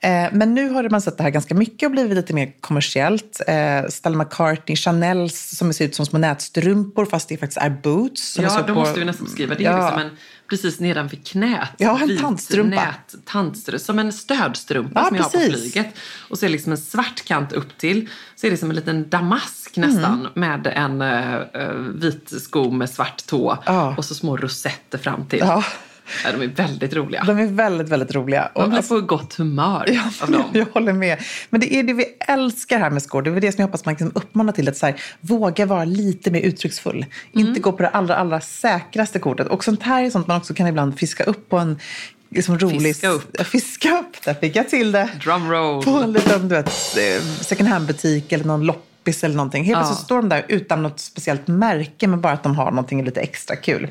[0.00, 3.40] Eh, men nu har man sett det här ganska mycket och blivit lite mer kommersiellt.
[3.46, 8.38] Eh, Stella McCartney, Chanels som ser ut som små nätstrumpor fast det faktiskt är boots.
[8.38, 9.54] Ja, då på- måste vi nästan beskriva.
[9.54, 9.84] Det Ja.
[9.90, 10.16] liksom en,
[10.50, 11.68] precis nedanför knät.
[11.78, 12.76] Ja, en vit tandstrumpa.
[12.84, 13.78] Nät, tandstrumpa.
[13.84, 15.86] Som en stödstrumpa Ja, som jag har på flyget.
[16.28, 18.08] Och så är det liksom en svart kant upp till.
[18.36, 20.28] Så är det som en liten damask nästan.
[20.34, 21.40] Med en uh,
[21.94, 23.58] vit sko med svart tå.
[23.66, 23.94] Ja.
[23.96, 25.38] Och så små rosetter fram till.
[25.38, 25.64] Ja.
[26.24, 27.24] Ja, de är väldigt roliga.
[27.24, 28.50] De är väldigt, väldigt roliga.
[28.56, 30.44] Man blir alltså- på gott humör Ja, av dem.
[30.52, 31.18] jag håller med.
[31.50, 33.22] Men det är det vi älskar här med skor.
[33.22, 34.68] Det är det som jag hoppas man kan uppmana till.
[34.68, 36.96] Att så här, våga vara lite mer uttrycksfull.
[37.34, 37.46] Mm.
[37.48, 39.46] Inte gå på det allra, allra säkraste kortet.
[39.48, 41.78] Och sånt här är sånt man också kan ibland fiska upp på en
[42.30, 42.82] liksom rolig...
[42.82, 43.28] Fiska upp.
[43.38, 45.08] Ja, Fiska upp, där fick jag till det.
[45.24, 45.84] Drumroll.
[45.84, 46.66] På en liten du vet,
[46.96, 49.64] eh, second hand-butik eller någon loppis eller någonting.
[49.64, 49.82] Helt Ja.
[49.82, 53.20] plötsligt står de där utan något speciellt märke men bara att de har någonting lite
[53.20, 53.90] extra kul.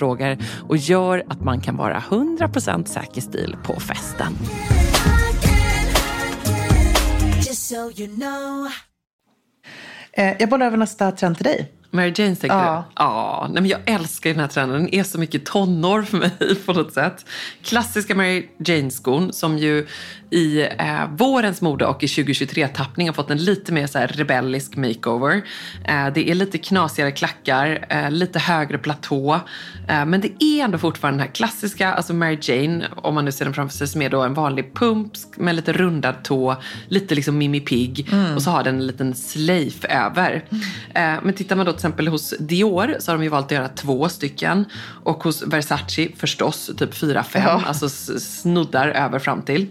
[0.00, 4.36] frågor och gör att man kan vara 100% säker stil på festen.
[7.36, 8.68] Just so you know.
[10.12, 11.72] Eh, jag bollar över nästa trend till dig.
[11.90, 12.84] Mary Jane tänker Ja.
[12.88, 12.92] du?
[13.02, 14.82] Ja, nej men jag älskar den här trenden.
[14.82, 17.24] Den är så mycket tonår för mig på något sätt.
[17.62, 19.86] Klassiska Mary Jane-skon som ju
[20.30, 24.76] i eh, vårens mode och i 2023-tappning har fått en lite mer så här rebellisk
[24.76, 25.42] makeover.
[25.84, 29.34] Eh, det är lite knasigare klackar, eh, lite högre platå.
[29.88, 33.32] Eh, men det är ändå fortfarande den här klassiska, alltså Mary Jane, om man nu
[33.32, 36.56] ser den framför sig, som är då en vanlig pump med lite rundad tå,
[36.88, 40.44] lite liksom Mimi Pig och så har den en liten slöjf över.
[40.94, 43.50] Eh, men tittar man då till exempel hos Dior så har de ju valt att
[43.52, 44.64] göra två stycken
[45.04, 47.62] och hos Versace förstås typ fyra, fem, Ja.
[47.66, 49.66] alltså s- snuddar över fram till.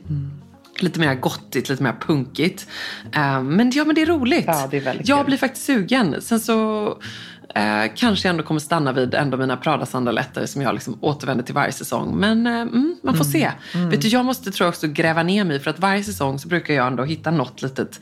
[0.81, 2.67] Lite mer gottigt, lite mer punkigt.
[3.15, 4.45] Eh, men ja, men det är roligt.
[4.47, 5.25] Ja, det är väldigt jag kul.
[5.25, 6.15] blir faktiskt sugen.
[6.21, 6.87] Sen så
[7.55, 11.55] eh, kanske jag ändå kommer stanna vid ändå mina Prada-sandaletter som jag liksom återvänder till
[11.55, 12.15] varje säsong.
[12.15, 13.51] Men mm, man får se.
[13.73, 16.47] Vet du, jag måste tror jag också gräva ner mig för att varje säsong så
[16.47, 17.99] brukar jag ändå hitta något litet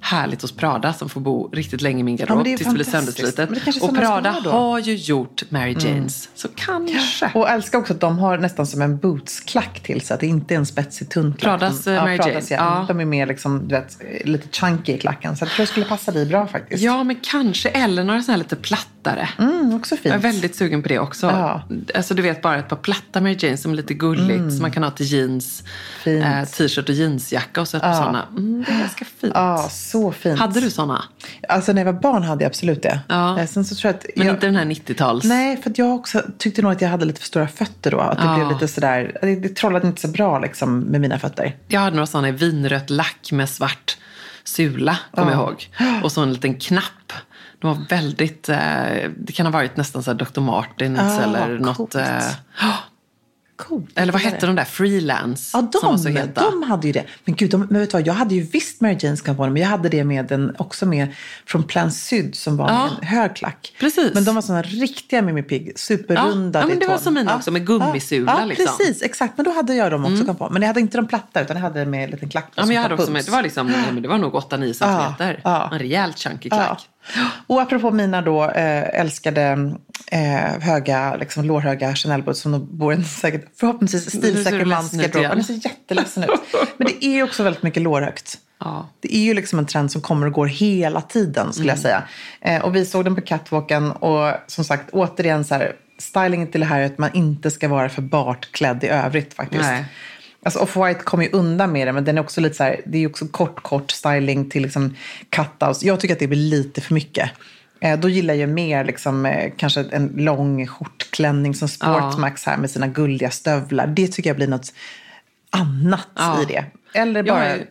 [0.00, 2.74] härligt hos Prada som får bo riktigt länge i min garderob det är tills det
[2.74, 3.36] blir sönderslitet.
[3.64, 6.28] Det Och Prada har ju gjort Mary Janes.
[6.34, 7.30] Så kanske.
[7.34, 10.54] Och älskar också att de har nästan som en bootsklack till så att det inte
[10.54, 11.60] är en spetsig tunn klack.
[11.60, 12.64] Pradas, De- eh, Mary Pradas, Jane.
[12.64, 12.80] ja.
[12.80, 12.84] Ja.
[12.88, 15.36] De är mer liksom, du vet, lite chunky i klacken.
[15.36, 16.82] Så jag tror det skulle passa dig bra faktiskt.
[16.82, 17.68] Ja, men kanske.
[17.68, 18.56] Eller några sådana här lite
[19.02, 19.28] plattare.
[19.38, 20.04] Mm, också fint.
[20.04, 21.26] Jag är väldigt sugen på det också.
[21.26, 21.62] Ja.
[21.94, 24.52] Alltså du vet bara ett par platta Mary Jane som är lite gulligt.
[24.52, 25.62] Som man kan ha till jeans,
[26.04, 28.26] eh, t-shirt och jeansjacka och så ett par sådana.
[28.30, 29.32] Mm, det är ganska fint.
[29.34, 30.38] Ja, så fint.
[30.38, 31.04] Hade du sådana?
[31.48, 33.00] Alltså när jag var barn hade jag absolut det.
[33.08, 33.38] Ja.
[33.40, 34.36] Eh, Sen så tror jag att Men jag...
[34.36, 35.24] inte den här 90-tals?
[35.24, 37.98] Nej, för jag också tyckte nog att jag hade lite för stora fötter då.
[38.00, 38.34] Att det Ja.
[38.36, 41.56] blev lite sådär, det, det trollade inte så bra liksom med mina fötter.
[41.68, 43.96] Jag hade några sådana i vinrött lack med svart
[44.44, 45.68] sula, kommer jag ihåg.
[46.02, 47.12] Och så en liten knapp.
[47.60, 48.58] De var väldigt, eh,
[49.16, 50.40] det kan ha varit nästan så här Dr.
[50.40, 51.76] Martens Ah, eller något.
[51.76, 51.94] coolt.
[51.94, 52.18] Eh,
[53.56, 53.90] Coolt.
[53.98, 54.64] eller vad hette de där?
[54.64, 55.50] Freelance?
[55.58, 56.50] Ja, som var de, så heta.
[56.50, 57.04] de hade ju det.
[57.24, 59.62] Men gud, de, men vet du vad, jag hade ju visst Mary Janes dem, men
[59.62, 61.14] jag hade det med en, också med
[61.46, 62.84] från Plan Syd som var Ja.
[62.84, 63.76] med en hög klack.
[63.80, 64.14] Precis.
[64.14, 67.36] Men de var sådana riktiga Mimi Pig, superrundade Ja, ja, men det var som mina
[67.36, 68.66] också, med gummisula, Ja, liksom.
[68.78, 69.02] precis.
[69.02, 69.36] Exakt.
[69.36, 70.50] Men då hade jag dem också kan på.
[70.50, 72.68] Men jag hade inte de platta, utan jag hade med en liten klack Ja, som
[72.68, 75.40] men jag hade också med, det var liksom, det var nog 8-9 centimeter.
[75.44, 75.68] ja.
[75.72, 76.88] En rejält chunky Ja, klack.
[77.46, 79.74] Och apropå mina då eh, älskade
[80.06, 85.44] eh, höga, liksom lårhöga Chanel-boots som de bor i en säkert, förhoppningsvis stilsäker mans garderob.
[85.44, 86.30] ser jätteledsen ut.
[86.76, 88.38] Men det är ju också väldigt mycket lårhögt.
[88.60, 88.88] Ja.
[89.00, 92.02] Det är ju liksom en trend som kommer och går hela tiden skulle jag säga.
[92.40, 96.60] Eh, och vi såg den på catwalken och som sagt återigen så här, stylingen till
[96.60, 99.62] det här är att man inte ska vara för bart klädd i övrigt faktiskt.
[99.62, 99.84] Nej.
[100.42, 102.98] Alltså Off-White kommer ju undan med det, men den är också lite så här, det
[102.98, 104.96] är ju också kort, kort styling till liksom
[105.30, 105.82] cutouts.
[105.84, 107.30] Jag tycker att det blir lite för mycket.
[107.80, 112.70] Eh, då gillar jag mer liksom, eh, kanske en lång skjortklänning som Sportsmax här med
[112.70, 113.86] sina guldiga stövlar.
[113.86, 114.72] Det tycker jag blir något
[115.50, 116.42] annat Ja.
[116.42, 116.64] i det.
[116.94, 117.44] Eller Jag bara...
[117.46, 117.66] är-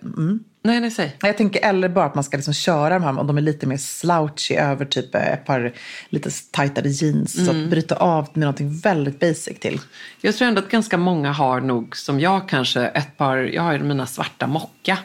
[0.62, 1.16] Nej, nej, säg.
[1.22, 3.68] Jag tänker eller bara att man ska liksom köra de här om de är lite
[3.68, 5.74] mer slouchy över typ ett par
[6.10, 7.46] lite tajtare jeans.
[7.46, 9.80] Så att bryta av med någonting väldigt basic till.
[10.22, 13.74] Jag tror ändå att ganska många har nog, som jag kanske, ett par, jag har
[13.74, 14.98] ju mina svarta mocka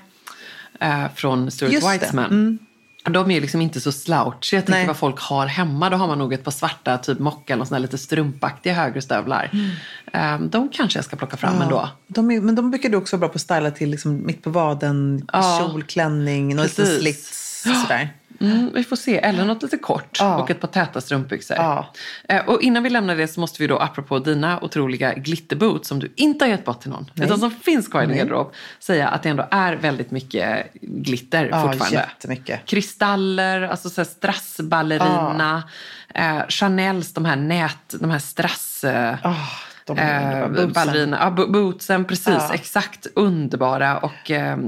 [0.80, 1.88] eh, från Stuart Just det.
[1.88, 2.00] Mm.
[2.00, 2.58] Weitzman.
[3.10, 4.56] De är liksom inte så slouchy.
[4.56, 4.86] Jag tänker Nej.
[4.86, 5.90] vad folk har hemma.
[5.90, 9.50] Då har man nog ett par svarta typ mocka eller såna lite strumpaktiga högre stövlar.
[9.52, 10.42] Mm.
[10.42, 11.88] Eh, de kanske jag ska plocka fram ändå.
[12.06, 14.42] De är, men de brukar du också vara bra på att styla till liksom mitt
[14.42, 15.60] på vaden, Ja.
[15.70, 17.40] kjol, klänning, någon liten slits.
[17.82, 18.08] Sådär.
[18.40, 19.18] Mm, vi får se.
[19.18, 20.36] Eller något lite kort Ja.
[20.36, 21.56] och ett par täta strumpbyxor.
[21.56, 21.92] Ja.
[22.28, 25.98] Eh, och innan vi lämnar det så måste vi då, apropå dina otroliga glitterboots som
[26.00, 28.18] du inte har gett bort till någon, utan som finns kvar i din Nej.
[28.24, 31.96] garderob, säga att det ändå är väldigt mycket glitter Ja, fortfarande.
[31.96, 32.66] jättemycket.
[32.66, 35.62] Kristaller, alltså så strassballerina,
[36.14, 38.84] eh, Chanels, de här nät, de här strass...
[39.22, 39.34] Ah,
[39.86, 42.26] de Eh, ballerina, ja, bo- bootsen, precis.
[42.28, 42.54] Ja.
[42.54, 43.06] Exakt.
[43.14, 43.98] Underbara.
[43.98, 44.58] Och, eh,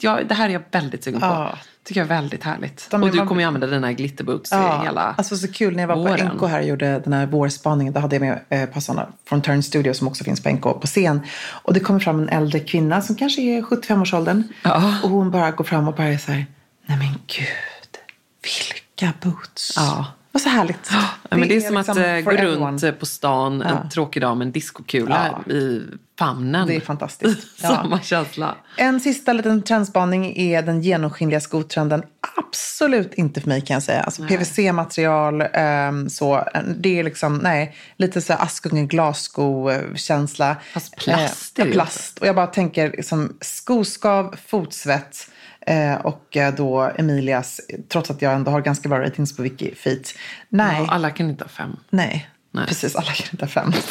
[0.00, 1.48] ja, det här är jag väldigt sugen på.
[1.86, 2.88] Tycker jag är väldigt härligt.
[2.92, 5.82] Och du man- kommer ju använda dina glitterboots Ja, i hela alltså så kul när
[5.82, 6.30] jag var våren.
[6.38, 7.92] på NK här och gjorde den här vårspaningen.
[7.92, 10.80] Då hade jag med eh, passarna från Turn Studio som också finns på NK på
[10.86, 11.20] scen.
[11.62, 14.42] Och det kommer fram en äldre kvinna som kanske är 75-årsåldern.
[14.62, 14.94] Ja.
[15.02, 16.46] Och hon bara går fram och bara är så här,
[16.86, 17.96] nej men gud,
[18.42, 19.72] vilka boots.
[19.76, 20.06] Ja.
[20.32, 20.88] Vad så härligt.
[20.92, 22.92] Ja, men det är som liksom att eh, gå runt everyone.
[22.92, 25.82] på stan en tråkig dag med en diskokula i
[26.18, 26.66] famnen.
[26.66, 27.46] Det är fantastiskt.
[27.62, 27.68] Ja.
[27.68, 28.54] Samma känsla.
[28.76, 32.02] En sista liten trendspaning är den genomskinliga skotrenden.
[32.36, 34.02] Absolut inte för mig kan jag säga.
[34.02, 36.48] Alltså PVC-material, ehm, så.
[36.76, 40.56] Det är liksom, nej, lite så Askungen glassko-känsla.
[40.72, 42.18] Fast plast Eh, plast.
[42.18, 45.30] Och jag bara tänker liksom skoskav, fotsvett.
[45.66, 50.14] Eh, och eh, då Emilias, trots att jag ändå har ganska bra ratings på Wikifeet.
[50.48, 51.76] Nej, Ja, alla kan inte ha fem.
[51.90, 52.30] nej.
[52.50, 52.66] Nej.
[52.66, 53.72] Precis, alla kan inte ha fem.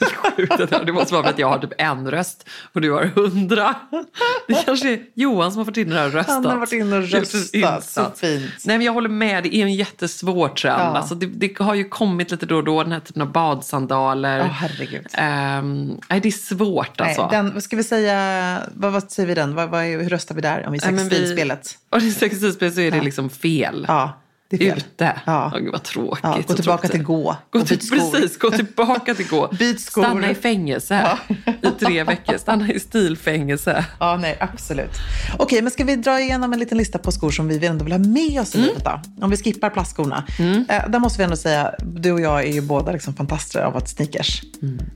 [0.00, 3.74] Sjukt det måste vara för att jag har typ en röst och du har hundra.
[4.48, 6.34] Det kanske är Johan som har varit inne där och röstat.
[6.34, 7.84] Han har varit inne och röstat.
[7.84, 8.50] Så fint.
[8.64, 9.42] Nej, men jag håller med.
[9.44, 10.80] Det är en jättesvår trend.
[10.80, 10.84] Ja.
[10.84, 14.40] Alltså, det, det har ju kommit lite då och då, den här typen av badsandaler.
[14.40, 15.06] Åh, herregud.
[15.12, 17.22] Ehm, nej, det är svårt alltså.
[17.22, 19.54] Nej, den, vad ska vi säga, vad, vad säger vi den?
[19.54, 21.78] Vad, vad, hur röstar vi där om vi vi- sextilspelet?
[21.90, 23.84] Och det är sextilspel så är det liksom fel.
[23.88, 24.12] Ja,
[24.50, 24.76] det är.
[24.76, 25.20] Ute.
[25.26, 25.50] Ja.
[25.54, 26.20] Åh, gud vad tråkigt.
[26.22, 29.48] Ja, gå tillbaka till gå Gå till, precis, gå tillbaka till gå.
[29.58, 30.02] Byt skor.
[30.02, 31.18] Stanna i fängelse
[31.62, 32.36] i tre veckor.
[32.38, 33.84] Stanna i stilfängelse.
[34.00, 34.90] Ja, nej, absolut.
[35.38, 37.92] Okej, men ska vi dra igenom en liten lista på skor som vi ändå vill
[37.92, 38.68] ha med oss i Mm.
[38.68, 39.00] livet då?
[39.24, 40.24] Om vi skippar plastskorna.
[40.68, 43.76] Eh, där måste vi ändå säga, du och jag är ju båda liksom fantaster av
[43.76, 44.42] att sneakers.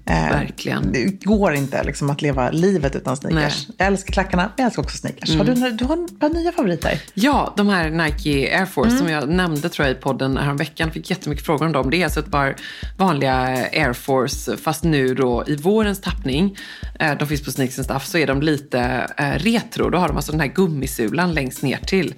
[0.06, 0.30] Eh, Mm.
[0.40, 0.92] verkligen.
[0.92, 3.34] Det går inte liksom att leva livet utan sneakers.
[3.58, 3.64] Nej.
[3.66, 3.74] Mm.
[3.78, 5.36] Jag älskar klackarna, men jag älskar också sneakers.
[5.36, 7.00] Har du, du har ett par nya favoriter?
[7.14, 8.98] Ja, de här Nike Air Force Mm.
[8.98, 10.90] som jag nämnde tror jag i podden häromveckan.
[10.90, 11.90] Fick jättemycket frågor om dem.
[11.90, 12.56] Det är alltså ett par
[12.98, 13.32] vanliga
[13.72, 16.56] Air Force fast nu då i vårens tappning.
[16.98, 18.80] Eh, de finns på Sneaks and Stuff så är de lite
[19.16, 19.90] eh, retro.
[19.90, 22.14] Då har de alltså den här gummisulan längst ner till.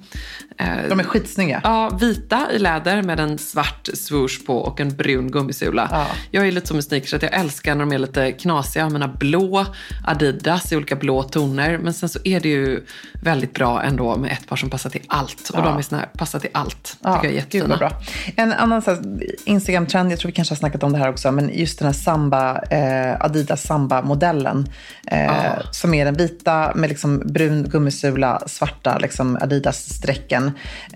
[0.59, 1.61] Eh, De är skitsnygga.
[1.65, 5.89] Ja, vita i läder med en svart swoosh på och en brun gummisula.
[5.91, 6.07] Ja.
[6.31, 8.83] Jag är lite som med sneakers att jag älskar när de är lite knasiga.
[8.85, 9.67] Jag mina blå
[10.07, 11.79] Adidas i olika blå toner.
[11.79, 12.85] Men sen så är det ju
[13.23, 15.51] väldigt bra ändå med ett par som passar till allt.
[15.53, 15.65] Och Ja.
[15.65, 16.97] de är såna här, passar till allt.
[17.03, 17.77] Ja, tycker jag är jättefina.
[17.77, 17.91] bra.
[18.37, 18.83] En annan
[19.45, 21.93] Instagram-trend, jag tror vi kanske har snackat om det här också, men just den här
[21.93, 24.69] Samba, eh, Adidas Samba-modellen.
[25.07, 25.63] Eh, Ja.
[25.73, 30.42] Som är den vita med liksom brun gummisula, svarta liksom Adidas-strecken.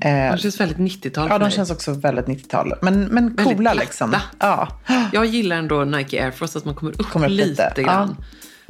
[0.01, 1.53] Eh, De känns väldigt 90-tal ja, de mig.
[1.53, 2.75] känns också väldigt 90-tal.
[2.83, 3.81] Men, men Väldigt coola platta.
[3.81, 4.17] liksom.
[4.39, 4.69] Ja.
[5.13, 8.17] Jag gillar ändå Nike Air Force, att man kommer upp, Kommer upp lite, lite, grann.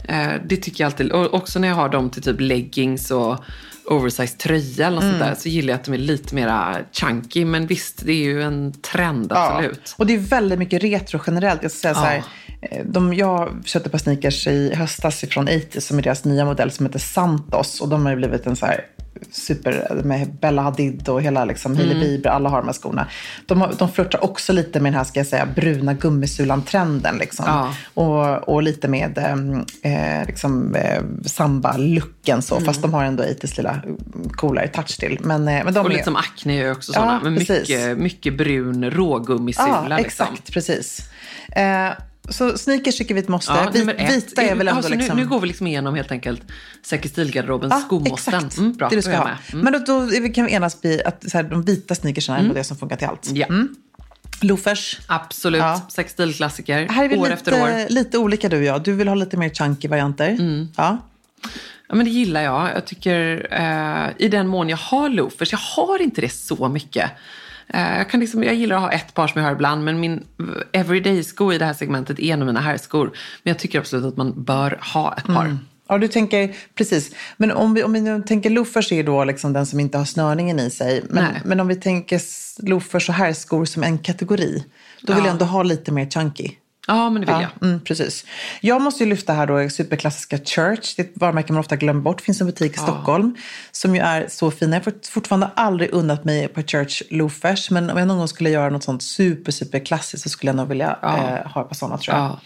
[0.04, 1.12] Eh, det tycker jag alltid.
[1.12, 3.44] Och också när jag har dem till typ leggings och
[3.90, 5.18] oversized tröja eller något Mm.
[5.18, 7.44] sånt där, så gillar jag att de är lite mera chunky.
[7.44, 9.80] Men visst, det är ju en trend, absolut.
[9.84, 9.92] Ja.
[9.96, 11.62] Och det är väldigt mycket retro generellt.
[11.62, 12.22] Jag ska säga så här,
[12.62, 16.44] eh, de, jag köpte ett par sneakers i höstas från 80 som är deras nya
[16.44, 17.80] modell som heter Santos.
[17.80, 18.80] Och de har ju blivit en så här
[19.30, 23.06] super, med Bella Hadid och hela liksom, Hailey Bieber, alla har de här skorna.
[23.46, 27.18] De, de flörtar också lite med den här, ska jag säga, bruna gummisulan-trenden.
[27.18, 27.44] Liksom.
[27.48, 27.74] Ja.
[27.94, 33.56] Och, och lite med ehm, eh, liksom, eh, samba-looken så, fast de har ändå 80s
[33.56, 33.98] lilla mm,
[34.30, 35.18] coolare touch till.
[35.20, 37.20] Men, eh, men de Och är, lite som Acne gör också Ja, sådana.
[37.22, 37.68] men precis.
[37.68, 39.86] mycket, mycket brun rågummisula.
[39.90, 40.26] Ja, liksom.
[40.26, 40.52] exakt.
[40.52, 41.10] Precis.
[41.52, 41.90] Eh,
[42.30, 43.52] så sneakers tycker vi ett måste.
[43.52, 44.10] Ja, ett.
[44.16, 45.16] vita är väl ändå så liksom...
[45.16, 46.42] nu, nu går vi liksom igenom helt enkelt
[46.82, 48.34] Säker stilgarderobens Ja, skomåsten.
[48.34, 48.58] exakt.
[48.58, 49.30] Mm, bra, det du ska är ha.
[49.52, 49.64] Mm.
[49.64, 52.38] Men då, då är vi- kan vi enas vid att så här, de vita sneakersarna
[52.38, 53.30] är ändå det som funkar till allt.
[53.32, 53.46] Ja.
[54.40, 54.98] Loafers.
[55.06, 55.60] Absolut.
[55.60, 55.80] Ja.
[55.88, 56.88] Sex stilklassiker.
[56.88, 57.90] Här är vi år lite, efter år.
[57.90, 58.82] lite olika du och jag.
[58.82, 60.28] Du vill ha lite mer chunky varianter.
[60.28, 60.68] Mm.
[60.76, 60.98] Ja.
[61.88, 62.70] Ja, men det gillar jag.
[62.74, 67.10] Jag tycker eh, i den mån jag har loafers, jag har inte det så mycket.
[67.68, 70.00] Eh, jag, kan liksom, jag gillar att ha ett par som jag har ibland, men
[70.00, 70.24] min
[70.72, 73.04] everyday-sko i det här segmentet är en av mina herrskor.
[73.42, 75.56] Men jag tycker absolut att man bör ha ett par.
[75.88, 77.14] Ja, du tänker, precis.
[77.36, 80.04] Men om vi, om vi nu tänker loafers är då liksom den som inte har
[80.04, 81.02] snörningen i sig.
[81.10, 81.42] Men, Nej.
[81.44, 82.20] men om vi tänker
[82.68, 84.64] loafers och herrskor som en kategori.
[85.02, 85.26] Då vill Ja.
[85.26, 86.50] jag ändå ha lite mer chunky.
[86.86, 87.68] Ja, men det vill Ja, jag.
[87.68, 88.24] mm, precis.
[88.60, 90.94] Jag måste ju lyfta här då superklassiska Church.
[90.96, 92.18] Det är ett varumärke man ofta glömmer bort.
[92.18, 93.34] Det finns en butik i Stockholm
[93.72, 94.76] som ju är så fina.
[94.76, 97.70] Jag har fort- fortfarande aldrig unnat mig par Church loafers.
[97.70, 100.56] Men om jag någon gång skulle göra något sånt super, super klassiskt så skulle jag
[100.56, 101.16] nog vilja Ja.
[101.16, 102.38] eh, ha ett par sådana tror jag.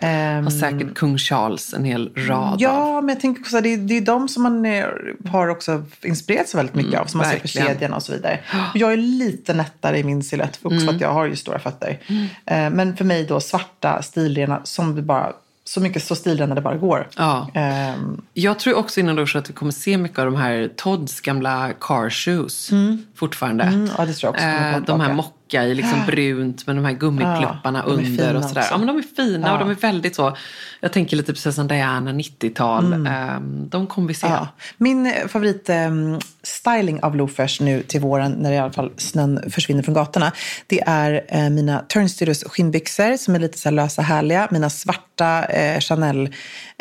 [0.00, 0.08] Ja.
[0.08, 2.56] Ehm, Och säkert kung Charles en hel rad av.
[2.58, 4.84] Ja, men jag tänker också det, är- det är de som man eh,
[5.28, 7.06] har också inspirerats väldigt mycket av.
[7.06, 7.66] Som man ser på verkligen.
[7.68, 8.38] kedjan och så vidare.
[8.74, 11.98] Jag är lite nättare i min silhuett också för att jag har ju stora fötter.
[12.46, 15.32] Eh, men för mig då svarta stilrena som det bara,
[15.66, 17.08] så mycket så stilrena det bara går.
[17.16, 17.50] Ja.
[17.54, 21.20] Ehm, Jag tror också innan då att vi kommer se mycket av de här Todds
[21.20, 22.70] gamla car shoes
[23.16, 23.64] fortfarande.
[23.64, 25.14] Mm, ja, det tror jag också Eh, de här tillbaka.
[25.54, 28.60] Mocka i liksom brunt med de här gummiklupparna Ja, är under och sådär.
[28.60, 28.72] också.
[28.72, 29.58] Ja, men de är fina och Ja.
[29.64, 30.36] de är väldigt så.
[30.80, 32.92] Jag tänker lite prinsessan Diana 90-tal.
[33.06, 34.26] Eh, de kommer vi se.
[34.26, 34.48] Ja.
[34.78, 39.82] Min favorit ehm, styling av loafers nu till våren när i alla fall snön försvinner
[39.82, 40.32] från gatorna.
[40.66, 44.48] Det är eh, mina Turnstudios skinnbyxor som är lite så här lösa härliga.
[44.50, 46.28] Mina svarta eh, Chanel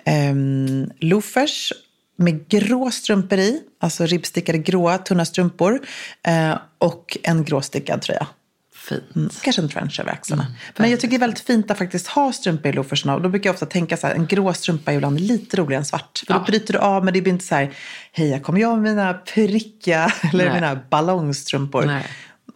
[0.06, 1.74] ehm, loafers
[2.18, 3.62] med grå strumpor i.
[3.82, 5.80] Alltså ribbstickade gråa tunna strumpor.
[6.28, 8.28] Eh, och en gråstickad tröja.
[8.90, 9.16] Fint.
[9.16, 10.46] Mm, kanske en trench över axlarna.
[10.78, 13.16] Men jag tycker det är väldigt fint att faktiskt ha strumpor i loafersarna.
[13.16, 15.80] Och då brukar jag ofta tänka så här, en grå strumpa är ibland lite roligare
[15.80, 16.20] än svart.
[16.28, 16.44] För då Ja.
[16.48, 17.74] bryter du av, men det blir inte så här,
[18.12, 20.54] hej, jag kommer jag med mina prickiga, eller Nej.
[20.54, 21.86] mina ballongstrumpor.
[21.86, 22.06] Nej.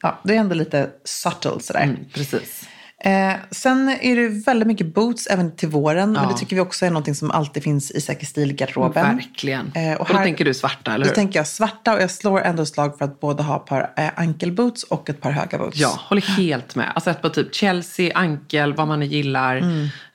[0.01, 1.81] Ja, det är ändå lite subtle sådär.
[1.83, 2.67] Mm, precis.
[3.03, 6.11] Eh, sen är det väldigt mycket boots även till våren.
[6.11, 6.29] Men Ja.
[6.29, 9.15] det tycker vi också är någonting som alltid finns i Säker stil-garderoben.
[9.15, 9.71] Verkligen.
[9.75, 11.15] Eh, och och då här- tänker du svarta, eller Då hur?
[11.15, 14.09] tänker jag svarta och jag slår ändå slag för att både ha ett par eh,
[14.15, 15.77] ankelboots och ett par höga boots.
[15.77, 16.91] Ja, håller helt med.
[16.95, 19.63] Alltså ett par typ Chelsea, ankel, vad man gillar.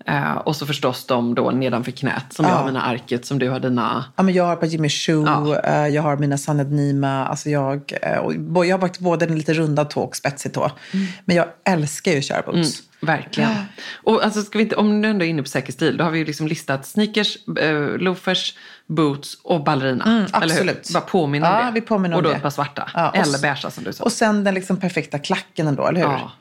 [0.06, 3.48] Eh, och så förstås de då nedanför knät som jag har mina arket, som du
[3.48, 4.04] har dina.
[4.16, 5.60] Ja, men jag har ett par Jimmy Choo, Ja.
[5.64, 7.26] eh, jag har mina Saned Nima.
[7.26, 8.10] Alltså jag, eh,
[8.68, 10.70] jag har både en lite runda tå och spetsig tå.
[11.24, 12.42] Men jag älskar ju att köra
[13.00, 13.50] Verkligen.
[14.02, 16.10] Och alltså ska vi inte, om du ändå är inne på säker stil, då har
[16.10, 18.54] vi ju liksom listat sneakers, eh, loafers,
[18.86, 20.04] boots och ballerina.
[20.04, 20.26] Eller hur?
[20.26, 20.90] Mm, absolut.
[20.92, 21.72] Bara påminna om Ja, det.
[21.72, 22.36] vi påminner om och då det.
[22.36, 22.90] ett par svarta.
[22.94, 24.04] Ja, och Eller beigea som du sa.
[24.04, 26.06] Och sen den liksom perfekta klacken ändå, eller hur?
[26.08, 26.32] ja.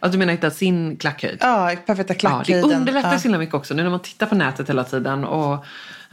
[0.00, 1.38] Alltså, du menar hitta sin klackhöjd?
[1.40, 2.64] Ja, perfekta Ja, det klackhöjden.
[2.72, 3.18] underlättar Ja.
[3.18, 5.64] så himla mycket också nu när man tittar på nätet hela tiden och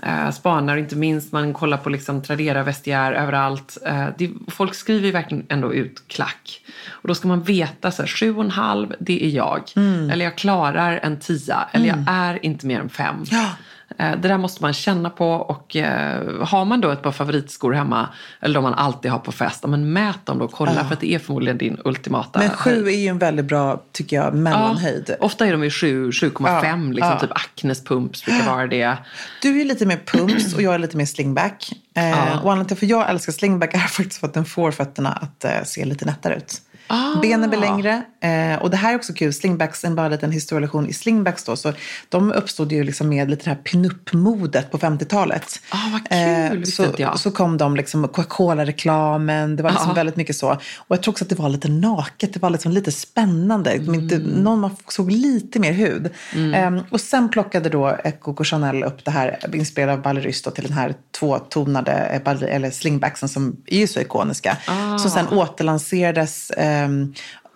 [0.05, 3.77] eh, spanar, inte minst man kollar på liksom Tradera, Vestiaire, överallt.
[3.85, 6.61] Eh, det, folk skriver ju verkligen ändå ut klack.
[6.89, 9.63] Och då ska man veta så här, sju och en halv, det är jag.
[9.75, 10.09] Mm.
[10.09, 13.25] Eller jag klarar en tia, eller jag är inte mer än fem.
[13.31, 13.49] Ja.
[13.99, 17.73] Eh, Det där måste man känna på och eh, har man då ett par favoritskor
[17.73, 18.09] hemma
[18.41, 20.93] eller de man alltid har på fest, ja, men mät dem då och kolla för
[20.93, 22.57] att det är förmodligen din ultimata Men höjd.
[22.59, 25.15] sju är ju en väldigt bra, tycker jag, mellanhöjd.
[25.19, 27.19] Ofta är de ju 7, 7,5 liksom, Ja.
[27.19, 28.97] typ Acnes pumps brukar vara det.
[29.41, 31.71] Du är lite mer pumps och jag är lite mer slingback.
[31.95, 32.15] Eh, Ja.
[32.39, 35.45] Och anledningen till att jag älskar slingback är faktiskt för att den får fötterna att
[35.45, 36.61] eh, se lite nättare ut.
[36.87, 37.15] Ah.
[37.21, 38.03] Benen blir längre.
[38.21, 39.33] Eh, och det här är också kul.
[39.33, 41.55] Slingbacks, en bara liten historielektion i slingbacks då.
[41.55, 41.73] Så
[42.09, 45.59] de uppstod ju liksom med lite det här pinup-modet på 50-talet.
[45.69, 46.09] Ah, vad
[46.49, 47.19] kul, visste så, jag.
[47.19, 49.55] så kom de liksom Coca-Cola-reklamen.
[49.55, 49.93] Det var liksom Ja.
[49.93, 50.49] väldigt mycket så.
[50.51, 52.33] Och jag tror också att det var lite naket.
[52.33, 53.75] Det var liksom lite spännande.
[53.75, 56.09] Inte, någon man såg lite mer hud.
[56.55, 60.51] Eh, och sen plockade då eh, Coco Chanel upp det här, inspirerad av Ballerys då,
[60.51, 64.57] till den här tvåtonade eh, eller slingbacksen som är ju så ikoniska.
[64.99, 66.51] Som sen återlanserades
[66.83, 67.13] um,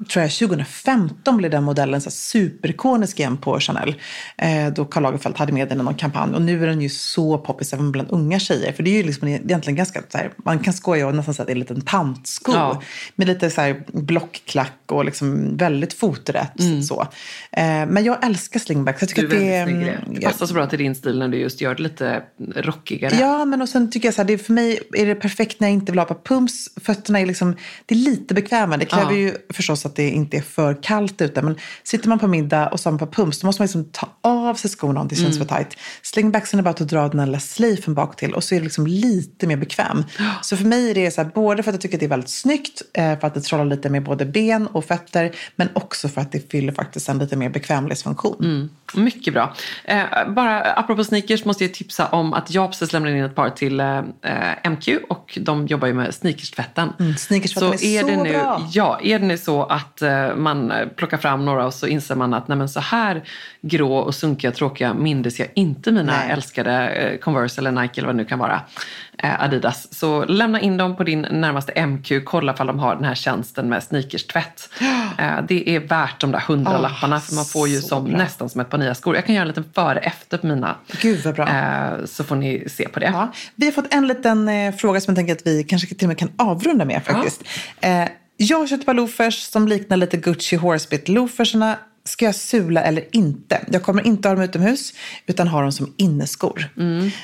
[0.10, 3.96] tror jag 2015 blev den modellen så här superikonisk igen på Chanel.
[4.38, 6.34] Eh, då Karl Lagerfeld hade med den i någon kampanj.
[6.34, 8.72] Och nu är den ju så poppis även bland unga tjejer.
[8.72, 11.44] För det är ju liksom egentligen ganska så här, man kan skoja och nästan säga
[11.44, 12.52] att det är en liten tantsko.
[12.52, 12.82] Ja.
[13.16, 16.52] Med lite så här blockklack och liksom väldigt foträtt
[16.88, 17.02] så.
[17.52, 19.02] Eh, men jag älskar slingbacks.
[19.02, 19.40] Jag tycker Mm.
[19.40, 19.84] Du är att det är...
[19.84, 20.20] snygg det.
[20.20, 22.24] Det passar så bra till din stil när du just gör det lite
[22.56, 23.16] rockigare.
[23.20, 25.68] Ja, men och sen tycker jag så här, det för mig är det perfekt när
[25.68, 26.70] jag inte vill ha på pumps.
[26.82, 27.56] Fötterna är liksom,
[27.86, 28.80] det är lite bekvämare.
[28.80, 29.18] Det kräver Ja.
[29.18, 31.42] ju förstås att det inte är för kallt ute.
[31.42, 33.86] Men sitter man på middag och så har man på pumps, då måste man liksom
[33.92, 35.48] ta av sig skorna om det känns Mm.
[35.48, 35.78] för tajt.
[36.02, 38.64] Slingbacksen är bara att dra den här lilla slifen bak till och så är det
[38.64, 40.04] liksom lite mer bekväm.
[40.42, 42.10] Så för mig är det så här, både för att jag tycker att det är
[42.10, 46.10] väldigt snyggt, eh, för att det trollar lite med både ben och fötter, men också
[46.10, 48.36] för att det fyller faktiskt en lite mer bekvämlighetsfunktion.
[48.40, 48.70] Mm.
[49.06, 49.54] Mycket bra.
[49.86, 53.50] Eh, bara apropå sneakers måste jag tipsa om att jag precis lämnade in ett par
[53.50, 54.02] till eh,
[54.70, 56.90] MQ och de jobbar ju med sneakerstvätten.
[57.00, 58.68] Mm, sneakerstvätten är så nu, bra.
[58.72, 62.16] Ja, är det nu så att eh, man eh, plockar fram några och så inser
[62.16, 63.24] man att nej, så här
[63.62, 66.32] grå och sunkiga tråkiga mindes jag inte mina Nej.
[66.32, 68.62] älskade eh, Converse eller Nike eller vad det nu kan vara.
[69.40, 69.94] Adidas.
[69.94, 72.12] Så lämna in dem på din närmaste MQ.
[72.26, 74.70] Kolla ifall de har den här tjänsten med sneakerstvätt.
[75.48, 78.18] Det är värt de där hundralapparna för man får ju som, bra.
[78.18, 79.16] nästan som ett par nya skor.
[79.16, 80.76] Jag kan göra en liten före efter på mina.
[81.02, 81.48] Gud, vad bra.
[82.06, 83.06] Så får ni se på det.
[83.06, 86.08] Ja, vi har fått en liten fråga som jag tänker att vi kanske till och
[86.08, 87.44] med kan avrunda med faktiskt.
[87.82, 88.04] Eh,
[88.38, 91.10] jag köpte ett par loafers som liknar lite Gucci Horsebit.
[91.10, 91.78] Loafersarna
[92.08, 93.62] Ska jag sula eller inte?
[93.72, 94.94] Jag kommer inte ha dem utomhus
[95.26, 96.70] utan ha dem som inneskor.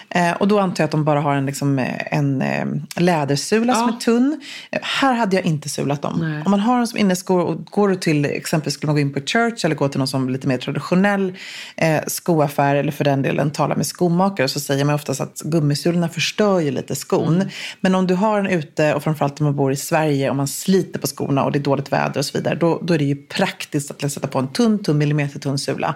[0.10, 2.66] Eh, och då antar jag att de bara har en, liksom, eh, en eh,
[2.98, 4.42] lädersula som är tunn.
[4.72, 6.18] Eh, här hade jag inte sulat dem.
[6.20, 6.42] Nej.
[6.46, 9.14] Om man har dem som inneskor och går du till exempelvis skulle man gå in
[9.14, 11.34] på Church eller gå till någon som lite mer traditionell
[11.76, 16.10] eh, skoaffär eller för den delen tala med skomakare så säger man oftast att gummisulorna
[16.10, 17.44] förstör ju lite skon.
[17.82, 20.48] Men om du har den ute och framförallt om man bor i Sverige och man
[20.48, 23.06] sliter på skorna och det är dåligt väder och så vidare då, då är det
[23.06, 25.96] ju praktiskt att sätta på en tunn, tunn millimeter tunn sula.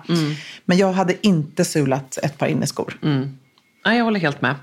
[0.65, 2.97] Men jag hade inte sulat ett par inneskor.
[3.87, 4.55] Ja, jag håller helt med.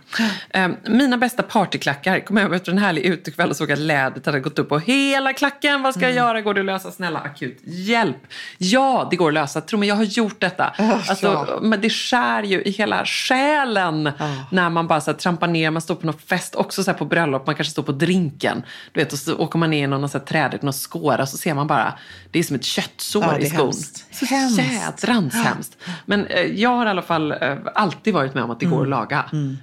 [0.50, 4.40] Eh, mina bästa partyklackar kom över efter en härlig utekväll och såg att lädret hade
[4.40, 5.82] gått upp på hela klacken.
[5.82, 6.24] Vad ska jag Mm.
[6.24, 6.40] göra?
[6.40, 6.90] Går det att lösa?
[6.90, 8.16] Snälla, akut hjälp.
[8.58, 9.60] Ja, det går att lösa.
[9.60, 10.64] Tro mig, jag har gjort detta.
[11.08, 11.58] alltså, ja.
[11.62, 14.10] men det skär ju i hela själen
[14.50, 15.70] när man bara så här, trampar ner.
[15.70, 17.46] Man står på någon fest, också så här, på bröllop.
[17.46, 18.62] Man kanske står på drinken.
[18.92, 21.26] Du vet, och så åker man ner i någon så här, trädet, någon skåra.
[21.26, 21.94] Så ser man bara,
[22.30, 23.60] det är som ett köttsår det i skon.
[23.60, 24.06] hemskt.
[24.14, 24.58] Så Hemskt.
[24.72, 25.76] jädrans hemskt.
[26.06, 28.82] Men eh, jag har i alla fall eh, alltid varit med om att det går
[28.82, 29.13] att laga.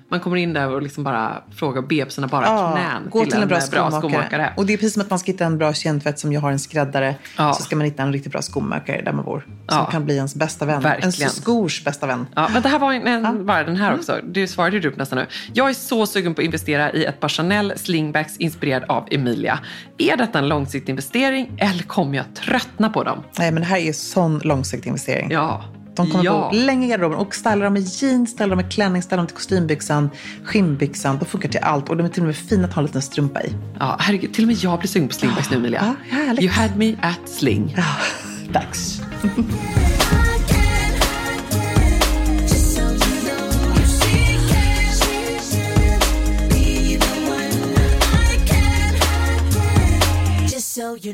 [0.09, 3.41] Man kommer in där och liksom bara frågar ber på sina bara knän gå till
[3.41, 4.53] en bra, eh, skomakare.
[4.57, 6.51] Och det är precis som att man ska hitta en bra kemtvätt som jag har
[6.51, 7.15] en skräddare.
[7.37, 7.53] Ja.
[7.53, 9.45] Så ska man hitta en riktigt bra skomakare där man bor.
[9.47, 9.85] Som Ja.
[9.85, 10.81] kan bli ens bästa vän.
[10.81, 11.13] Verkligen.
[11.21, 12.27] Ens skors bästa vän.
[12.35, 14.19] Ja, men det här var en, en, bara den här också.
[14.23, 15.25] Du svarade ju upp nästan nu.
[15.53, 19.59] Jag är så sugen på att investera i ett par Chanel slingbacks inspirerad av Emilia.
[19.97, 23.23] Är detta en långsiktig investering eller kommer jag tröttna på dem?
[23.39, 25.31] Nej, men det här är ju sån långsiktig investering.
[25.31, 25.63] Ja.
[25.95, 26.49] De kommer ja.
[26.51, 29.27] bo länge i garderoben och styla dem med jeans, styla dem med klänning, styla dem
[29.27, 30.09] till kostymbyxan,
[30.43, 31.17] skinnbyxan.
[31.19, 33.01] De funkar till allt och de är till och med fina att ha en liten
[33.01, 33.55] strumpa i.
[33.79, 34.33] Ja, herregud.
[34.33, 35.95] Till och med jag blir sugen på slingbacks nu, Emilia.
[36.09, 36.43] Ja, härligt.
[36.43, 37.75] You had me at sling.
[38.53, 39.01] Dags.
[50.51, 51.13] Just so you